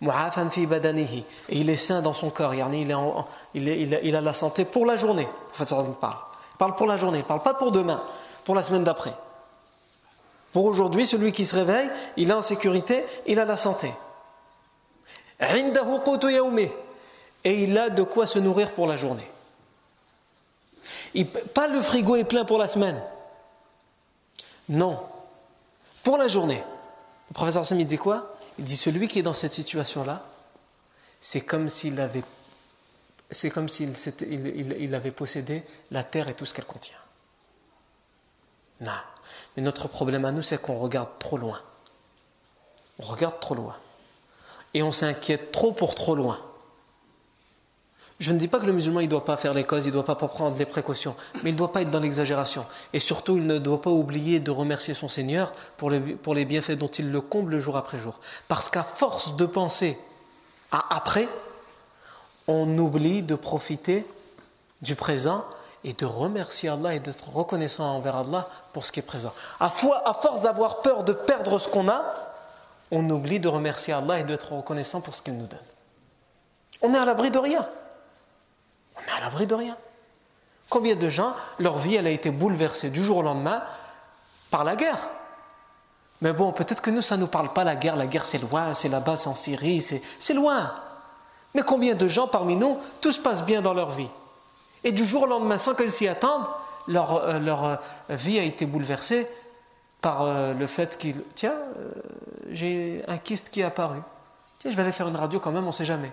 [0.00, 2.54] Et il est sain dans son corps.
[2.54, 2.90] Il,
[3.68, 5.28] est il, a, la santé pour la journée.
[5.58, 5.82] En.
[5.82, 7.18] Il parle pour la journée.
[7.18, 8.02] Il ne parle pas pour demain,
[8.44, 9.12] pour la semaine d'après.
[10.54, 13.92] Pour aujourd'hui, celui qui se réveille, il est en sécurité, il a la santé.
[17.44, 19.28] Et il a de quoi se nourrir pour la journée.
[21.54, 23.02] pas le frigo est plein pour la semaine.
[24.68, 25.00] Non.
[26.02, 26.62] Pour la journée.
[27.30, 28.36] Le professeur Sam, dit quoi?
[28.58, 30.22] Il dit celui qui est dans cette situation-là,
[31.20, 32.24] c'est comme s'il avait,
[33.30, 33.94] c'est comme s'il
[34.28, 36.98] il, avait possédé la terre et tout ce qu'elle contient.
[38.80, 38.92] Non.
[39.56, 41.60] Mais notre problème à nous, c'est qu'on regarde trop loin.
[42.98, 43.76] On regarde trop loin
[44.74, 46.38] et on s'inquiète trop pour trop loin.
[48.20, 49.92] Je ne dis pas que le musulman ne doit pas faire les causes, il ne
[49.94, 52.66] doit pas prendre les précautions, mais il ne doit pas être dans l'exagération.
[52.92, 56.44] Et surtout, il ne doit pas oublier de remercier son Seigneur pour les, pour les
[56.44, 58.20] bienfaits dont il le comble jour après jour.
[58.46, 59.96] Parce qu'à force de penser
[60.70, 61.28] à après,
[62.46, 64.04] on oublie de profiter
[64.82, 65.46] du présent
[65.82, 69.32] et de remercier Allah et d'être reconnaissant envers Allah pour ce qui est présent.
[69.60, 72.29] À force d'avoir peur de perdre ce qu'on a,
[72.90, 75.58] on oublie de remercier Allah et d'être reconnaissant pour ce qu'il nous donne.
[76.82, 77.68] On est à l'abri de rien.
[78.96, 79.76] On est à l'abri de rien.
[80.68, 83.62] Combien de gens, leur vie, elle a été bouleversée du jour au lendemain
[84.50, 85.10] par la guerre?
[86.20, 87.96] Mais bon, peut-être que nous, ça ne nous parle pas la guerre.
[87.96, 90.72] La guerre, c'est loin, c'est là-bas, c'est en Syrie, c'est loin.
[91.54, 94.08] Mais combien de gens parmi nous, tout se passe bien dans leur vie?
[94.84, 96.46] Et du jour au lendemain, sans qu'ils s'y attendent,
[96.86, 97.76] leur, euh, euh,
[98.10, 99.28] vie a été bouleversée
[100.00, 101.92] par euh, le fait qu'il tiens, euh,
[102.50, 103.98] j'ai un kyste qui est apparu.
[104.58, 106.12] Tiens, je vais aller faire une radio quand même, on ne sait jamais.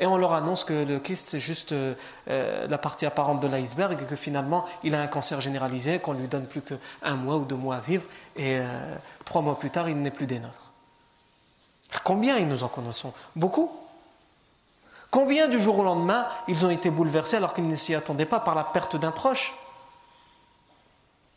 [0.00, 1.94] Et on leur annonce que le kyste, c'est juste euh,
[2.26, 6.46] la partie apparente de l'iceberg que finalement, il a un cancer généralisé, qu'on lui donne
[6.46, 8.04] plus qu'un mois ou deux mois à vivre,
[8.36, 8.60] et
[9.24, 10.72] trois mois plus tard, il n'est plus des nôtres.
[12.04, 13.12] Combien ils nous en connaissons?
[13.34, 13.72] Beaucoup.
[15.10, 18.40] Combien du jour au lendemain, ils ont été bouleversés alors qu'ils ne s'y attendaient pas
[18.40, 19.54] par la perte d'un proche?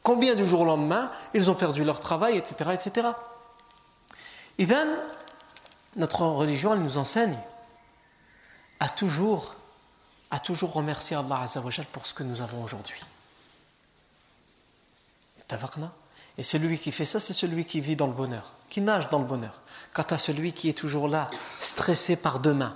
[0.03, 2.71] Combien du jour au lendemain, ils ont perdu leur travail, etc.
[2.73, 3.07] etc.
[4.57, 4.87] Ivan,
[5.95, 7.37] notre religion, nous enseigne
[8.79, 9.55] à toujours,
[10.31, 11.45] à toujours remercier Allah
[11.91, 13.01] pour ce que nous avons aujourd'hui.
[16.37, 19.19] Et celui qui fait ça, c'est celui qui vit dans le bonheur, qui nage dans
[19.19, 19.61] le bonheur.
[19.93, 22.75] Quant à celui qui est toujours là, stressé par demain,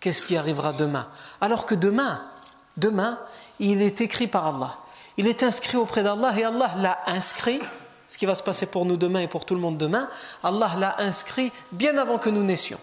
[0.00, 1.08] qu'est-ce qui arrivera demain?
[1.40, 2.28] Alors que demain,
[2.76, 3.20] demain,
[3.60, 4.81] il est écrit par Allah
[5.16, 7.60] il est inscrit auprès d'Allah et Allah l'a inscrit,
[8.08, 10.08] ce qui va se passer pour nous demain et pour tout le monde demain,
[10.42, 12.78] Allah l'a inscrit bien avant que nous naissions.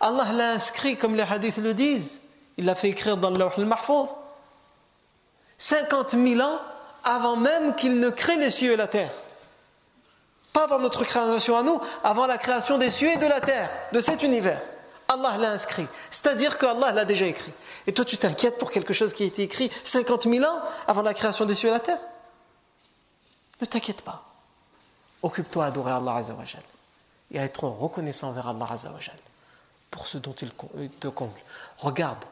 [0.00, 2.22] Allah l'a inscrit, comme les hadiths le disent,
[2.56, 4.08] il l'a fait écrire dans le al-Mahfouz,
[5.58, 6.58] 50 000 ans
[7.04, 9.12] avant même qu'il ne crée les cieux et la terre.
[10.52, 13.70] Pas avant notre création à nous, avant la création des cieux et de la terre,
[13.92, 14.60] de cet univers.
[15.08, 15.86] Allah l'a inscrit.
[16.10, 17.52] C'est-à-dire qu'Allah l'a déjà écrit.
[17.86, 21.00] Et toi, tu t'inquiètes pour quelque chose qui a été écrit 50 000 ans avant
[21.00, 22.00] la création des cieux et la terre
[23.62, 24.22] Ne t'inquiète pas.
[25.22, 26.20] Occupe-toi à adorer Allah
[27.30, 28.66] et à être reconnaissant envers Allah
[29.90, 30.50] pour ce dont il
[31.00, 31.40] te comble.
[31.78, 32.22] Regarde,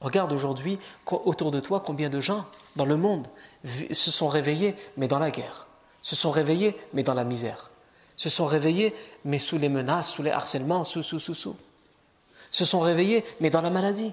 [0.00, 0.78] regarde aujourd'hui
[1.10, 2.46] autour de toi combien de gens
[2.76, 3.26] dans le monde
[3.64, 5.66] se sont réveillés, mais dans la guerre,
[6.00, 7.70] se sont réveillés, mais dans la misère,
[8.16, 8.94] se sont réveillés,
[9.24, 11.56] mais sous les menaces, sous les harcèlements, sous, sous, sous, sous
[12.53, 14.11] Se sont réveillés, mais dans la maladie.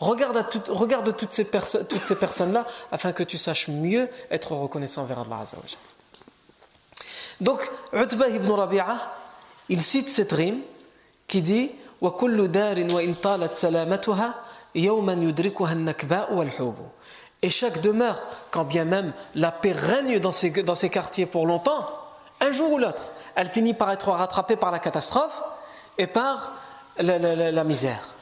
[0.00, 5.20] Regarde, regarde toutes ces, toutes ces personnes-là afin que tu saches mieux être reconnaissant vers
[5.20, 5.78] Allah Azzawajal.
[7.40, 9.12] Donc, Utbah ibn Rabi'a,
[9.68, 10.60] il cite cette rime
[11.28, 11.70] qui dit
[12.02, 14.34] وكل دار وإن طالت سلامتها
[14.74, 16.74] يوما يدركها النكباء والحوب
[17.44, 18.22] et chaque demeure,
[18.52, 21.88] quand bien même la paix règne dans ces, dans ces quartiers pour longtemps,
[22.40, 25.42] un jour ou l'autre, elle finit par être rattrapée par la catastrophe
[25.97, 26.53] et par
[26.97, 28.15] la, misère.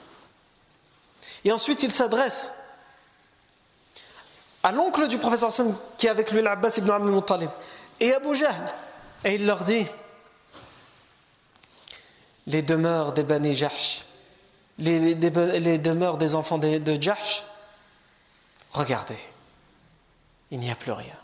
[1.43, 2.51] Et ensuite, il s'adresse
[4.63, 7.49] à l'oncle du professeur Hassan qui est avec lui, l'Abbas ibn Abdul Muttalib,
[7.99, 8.73] et Abu Jahl,
[9.23, 9.86] et il leur dit
[12.47, 14.05] les demeures des Bani Jahsh,
[14.78, 17.43] les, les, demeures des enfants de, de Jahsh,
[18.71, 19.19] regardez,
[20.51, 21.15] il n'y a plus rien.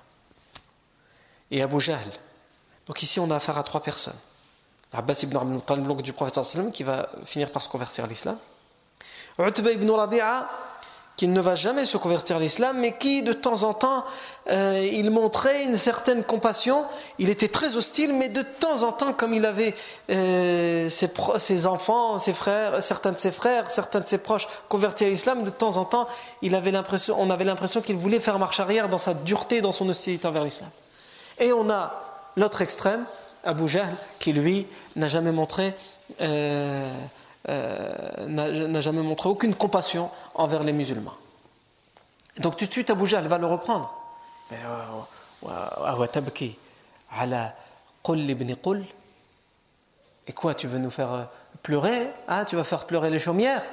[1.52, 1.99] Et Abu Jahl.
[2.88, 4.18] Donc ici, on a affaire à trois personnes.
[4.94, 8.38] Abbas ibn Abdul l'oncle du professeur sallam, qui va finir par se convertir à l'islam.
[9.39, 10.50] Utba ibn Rabi'a,
[11.16, 14.04] qui ne va jamais se convertir à l'islam, mais qui de temps en temps,
[14.48, 16.84] euh, il montrait une certaine compassion.
[17.20, 19.76] Il était très hostile, mais de temps en temps, comme il avait
[20.10, 25.10] euh, ses, enfants, ses frères, certains de ses frères, certains de ses proches convertis à
[25.10, 26.08] l'islam, de temps en temps,
[26.42, 26.74] il avait
[27.16, 30.44] on avait l'impression qu'il voulait faire marche arrière dans sa dureté, dans son hostilité envers
[30.44, 30.70] l'islam.
[31.38, 31.94] Et on a
[32.36, 33.06] l'autre extrême,
[33.44, 35.76] Abu Jahl, qui lui n'a jamais montré.
[36.20, 37.06] Euh,
[37.50, 41.16] euh, n'a jamais montré aucune compassion envers les musulmans.
[42.38, 43.92] Donc tout de suite, Abu Jahl va le reprendre.
[50.28, 51.24] Et quoi, tu veux nous faire euh,
[51.64, 53.64] pleurer ah, Tu vas faire pleurer les chaumières?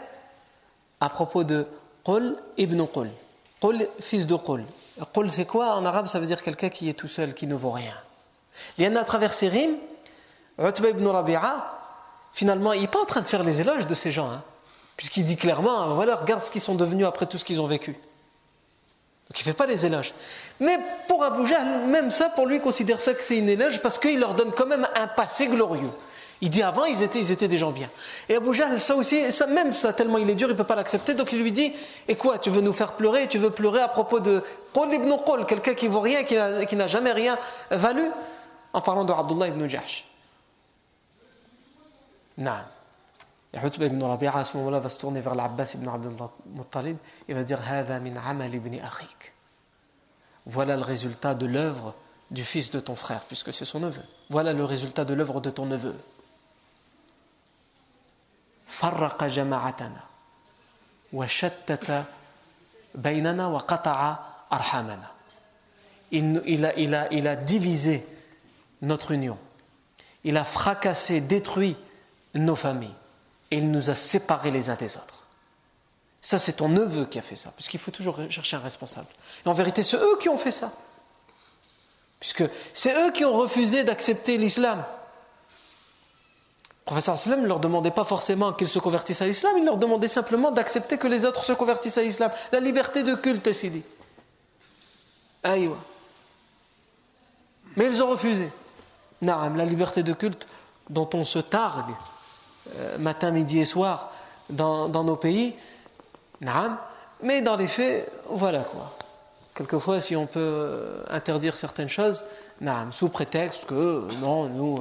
[1.00, 1.66] À propos de
[2.04, 3.10] Qul ibn Qul.
[3.60, 4.64] Qul, fils de Qul.
[5.12, 5.74] Qul, c'est quoi?
[5.74, 7.94] En arabe, ça veut dire quelqu'un qui est tout seul, qui ne vaut rien.
[8.78, 9.76] Il à travers ces rimes,
[10.58, 11.78] ibn Rabi'a,
[12.32, 14.42] finalement, il n'est pas en train de faire les éloges de ces gens, hein,
[14.96, 17.92] puisqu'il dit clairement, voilà, regarde ce qu'ils sont devenus après tout ce qu'ils ont vécu.
[19.28, 20.14] Donc il ne fait pas les éloges.
[20.58, 23.82] Mais pour Abu Jahl, même ça, pour lui, il considère ça que c'est une éloge
[23.82, 25.90] parce qu'il leur donne quand même un passé glorieux.
[26.40, 27.90] Il dit avant, ils étaient, ils étaient des gens bien.
[28.28, 30.64] Et Abu Jahl, ça aussi, ça, même ça, tellement il est dur, il ne peut
[30.64, 31.14] pas l'accepter.
[31.14, 31.74] Donc il lui dit
[32.06, 34.42] Et quoi, tu veux nous faire pleurer Tu veux pleurer à propos de
[34.72, 37.38] Qul ibn Qul, quelqu'un qui ne vaut rien, qui n'a jamais rien
[37.70, 38.04] valu?
[38.72, 40.04] en parlant de Abdullah ibn Jahsh.
[42.36, 42.64] Naam.
[43.52, 47.34] Et ibn Rabi'a à ce moment-là va se tourner vers l'Abbas ibn Abdullah Muttalib et
[47.34, 49.32] va dire Hada min amal ibn akhik.
[50.44, 51.94] Voilà le résultat de l'œuvre
[52.30, 54.02] du fils de ton frère, puisque c'est son neveu.
[54.28, 55.96] Voilà le résultat de l'œuvre de ton neveu.
[58.66, 60.04] Farraqa jama'atana
[61.12, 62.06] wa shattata
[62.94, 65.12] baynana wa qata'a arhamana.
[66.10, 68.06] Il, il, a, il, a, il a divisé
[68.82, 69.38] notre union.
[70.24, 71.76] Il a fracassé, détruit
[72.34, 72.94] nos familles.
[73.50, 75.24] Et il nous a séparés les uns des autres.
[76.20, 79.06] Ça, c'est ton neveu qui a fait ça, puisqu'il faut toujours chercher un responsable.
[79.44, 80.72] Et en vérité, c'est eux qui ont fait ça.
[82.20, 84.84] Puisque c'est eux qui ont refusé d'accepter l'islam.
[86.70, 89.76] Le professeur Islam ne leur demandait pas forcément qu'ils se convertissent à l'islam, il leur
[89.76, 92.32] demandait simplement d'accepter que les autres se convertissent à l'islam.
[92.50, 93.82] La liberté de culte, c'est dit.
[97.76, 98.50] Mais ils ont refusé.
[99.22, 100.46] La liberté de culte
[100.90, 101.94] dont on se targue,
[102.76, 104.12] euh, matin, midi et soir
[104.50, 105.54] dans, nos pays.
[107.22, 108.96] Mais dans les faits, voilà quoi.
[109.54, 112.24] Quelquefois, si on peut euh, interdire certaines choses,
[112.92, 114.80] sous prétexte que non, nous,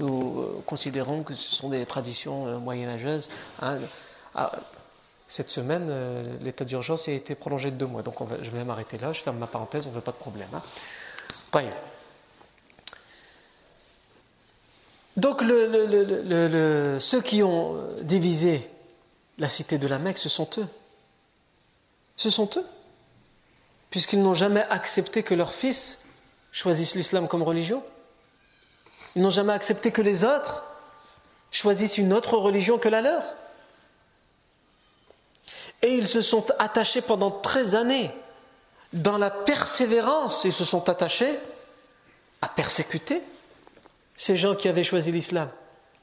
[0.00, 3.30] euh, considérons que ce sont des traditions moyenâgeuses.
[3.60, 3.78] Hein.
[4.34, 4.52] Ah,
[5.28, 8.02] cette semaine, l'état d'urgence a été prolongé de deux mois.
[8.02, 10.48] Donc je vais m'arrêter là, je ferme ma parenthèse, on ne veut pas de problème.
[10.54, 10.62] Hein.
[15.16, 15.42] Donc
[17.00, 18.68] ceux qui ont divisé
[19.38, 20.66] la cité de la Mecque, ce sont eux.
[22.16, 22.66] Ce sont eux.
[23.90, 26.02] Puisqu'ils n'ont jamais accepté que leurs fils
[26.52, 27.82] choisissent l'islam comme religion.
[29.14, 30.64] Ils n'ont jamais accepté que les autres
[31.52, 33.22] choisissent une autre religion que la leur.
[35.82, 38.10] Et ils se sont attachés pendant 13 années.
[38.92, 41.38] Dans la persévérance, ils se sont attachés
[42.42, 43.22] à persécuter
[44.16, 45.48] ces gens qui avaient choisi l'islam.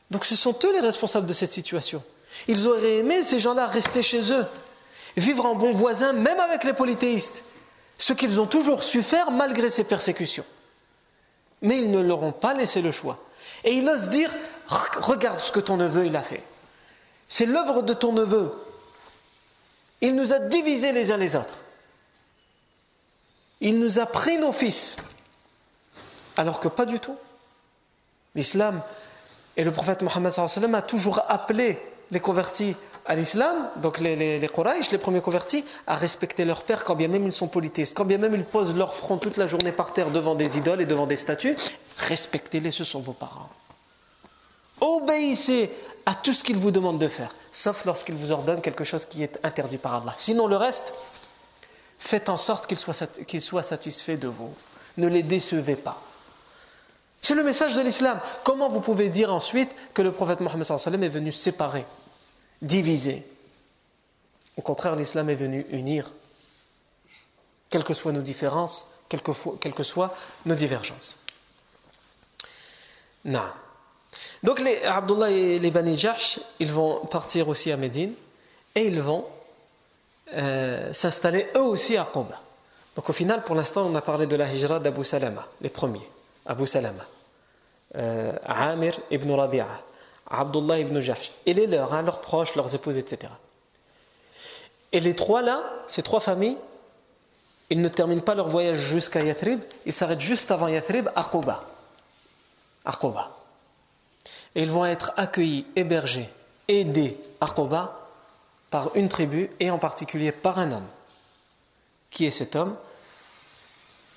[0.09, 2.03] Donc ce sont eux les responsables de cette situation.
[2.47, 4.45] Ils auraient aimé, ces gens-là, rester chez eux,
[5.17, 7.43] vivre en bons voisins, même avec les polythéistes,
[7.97, 10.45] ce qu'ils ont toujours su faire malgré ces persécutions.
[11.61, 13.19] Mais ils ne leur ont pas laissé le choix.
[13.63, 14.31] Et ils osent dire,
[14.67, 16.43] regarde ce que ton neveu il a fait.
[17.27, 18.51] C'est l'œuvre de ton neveu.
[20.01, 21.63] Il nous a divisés les uns les autres.
[23.61, 24.97] Il nous a pris nos fils.
[26.35, 27.15] Alors que pas du tout.
[28.35, 28.81] L'islam
[29.57, 30.31] et le prophète Mohammed
[30.73, 31.77] a toujours appelé
[32.11, 32.75] les convertis
[33.05, 34.49] à l'islam, donc les, les, les
[34.91, 38.17] les premiers convertis, à respecter leur père quand bien même ils sont polythéistes, quand bien
[38.17, 41.07] même ils posent leur front toute la journée par terre devant des idoles et devant
[41.07, 41.57] des statues,
[41.97, 43.49] respectez-les, ce sont vos parents.
[44.79, 45.71] Obéissez
[46.05, 49.23] à tout ce qu'ils vous demandent de faire, sauf lorsqu'ils vous ordonnent quelque chose qui
[49.23, 50.13] est interdit par Allah.
[50.17, 50.93] Sinon, le reste,
[51.99, 54.53] faites en sorte qu'ils soient satisfaits de vous.
[54.97, 56.01] Ne les décevez pas.
[57.21, 58.19] C'est le message de l'islam.
[58.43, 60.65] Comment vous pouvez dire ensuite que le prophète Mohammed
[61.03, 61.85] est venu séparer,
[62.61, 63.23] diviser
[64.57, 66.11] Au contraire, l'islam est venu unir,
[67.69, 70.15] quelles que soient nos différences, quelles que, soient
[70.45, 71.19] nos divergences.
[73.25, 73.43] Non.
[74.41, 76.01] Donc les Abdullah et les Bani
[76.59, 78.13] ils vont partir aussi à Médine
[78.73, 79.25] et ils vont
[80.33, 82.41] euh, s'installer eux aussi à Quba.
[82.95, 86.07] Donc au final, pour l'instant, on a parlé de la hijra d'Abu Salama, les premiers.
[86.45, 87.05] Abu Salama,
[87.95, 89.67] euh, Amir ibn Rabi'a,
[90.29, 93.31] Abdullah ibn Jahsh, et les leurs, hein, leurs proches, leurs épouses, etc.
[94.91, 96.57] Et les trois là, ces trois familles,
[97.69, 101.63] ils ne terminent pas leur voyage jusqu'à Yathrib, ils s'arrêtent juste avant Yathrib à Quba.
[104.55, 106.29] Et ils vont être accueillis, hébergés,
[106.67, 107.97] aidés à Quba
[108.69, 110.87] par une tribu et en particulier par un homme.
[112.09, 112.75] Qui est cet homme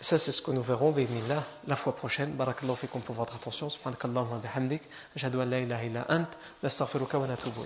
[0.05, 2.32] Ça, c'est ce que nous verrons, bismillah, la fois prochaine.
[2.32, 3.70] Barakallahu fikum pour votre attention.
[3.70, 4.82] Subhanakallahumma bihamdik.
[5.16, 6.26] Ashhadu an la ilaha illa ant.
[6.62, 7.62] Nastaghfiruka wa natubu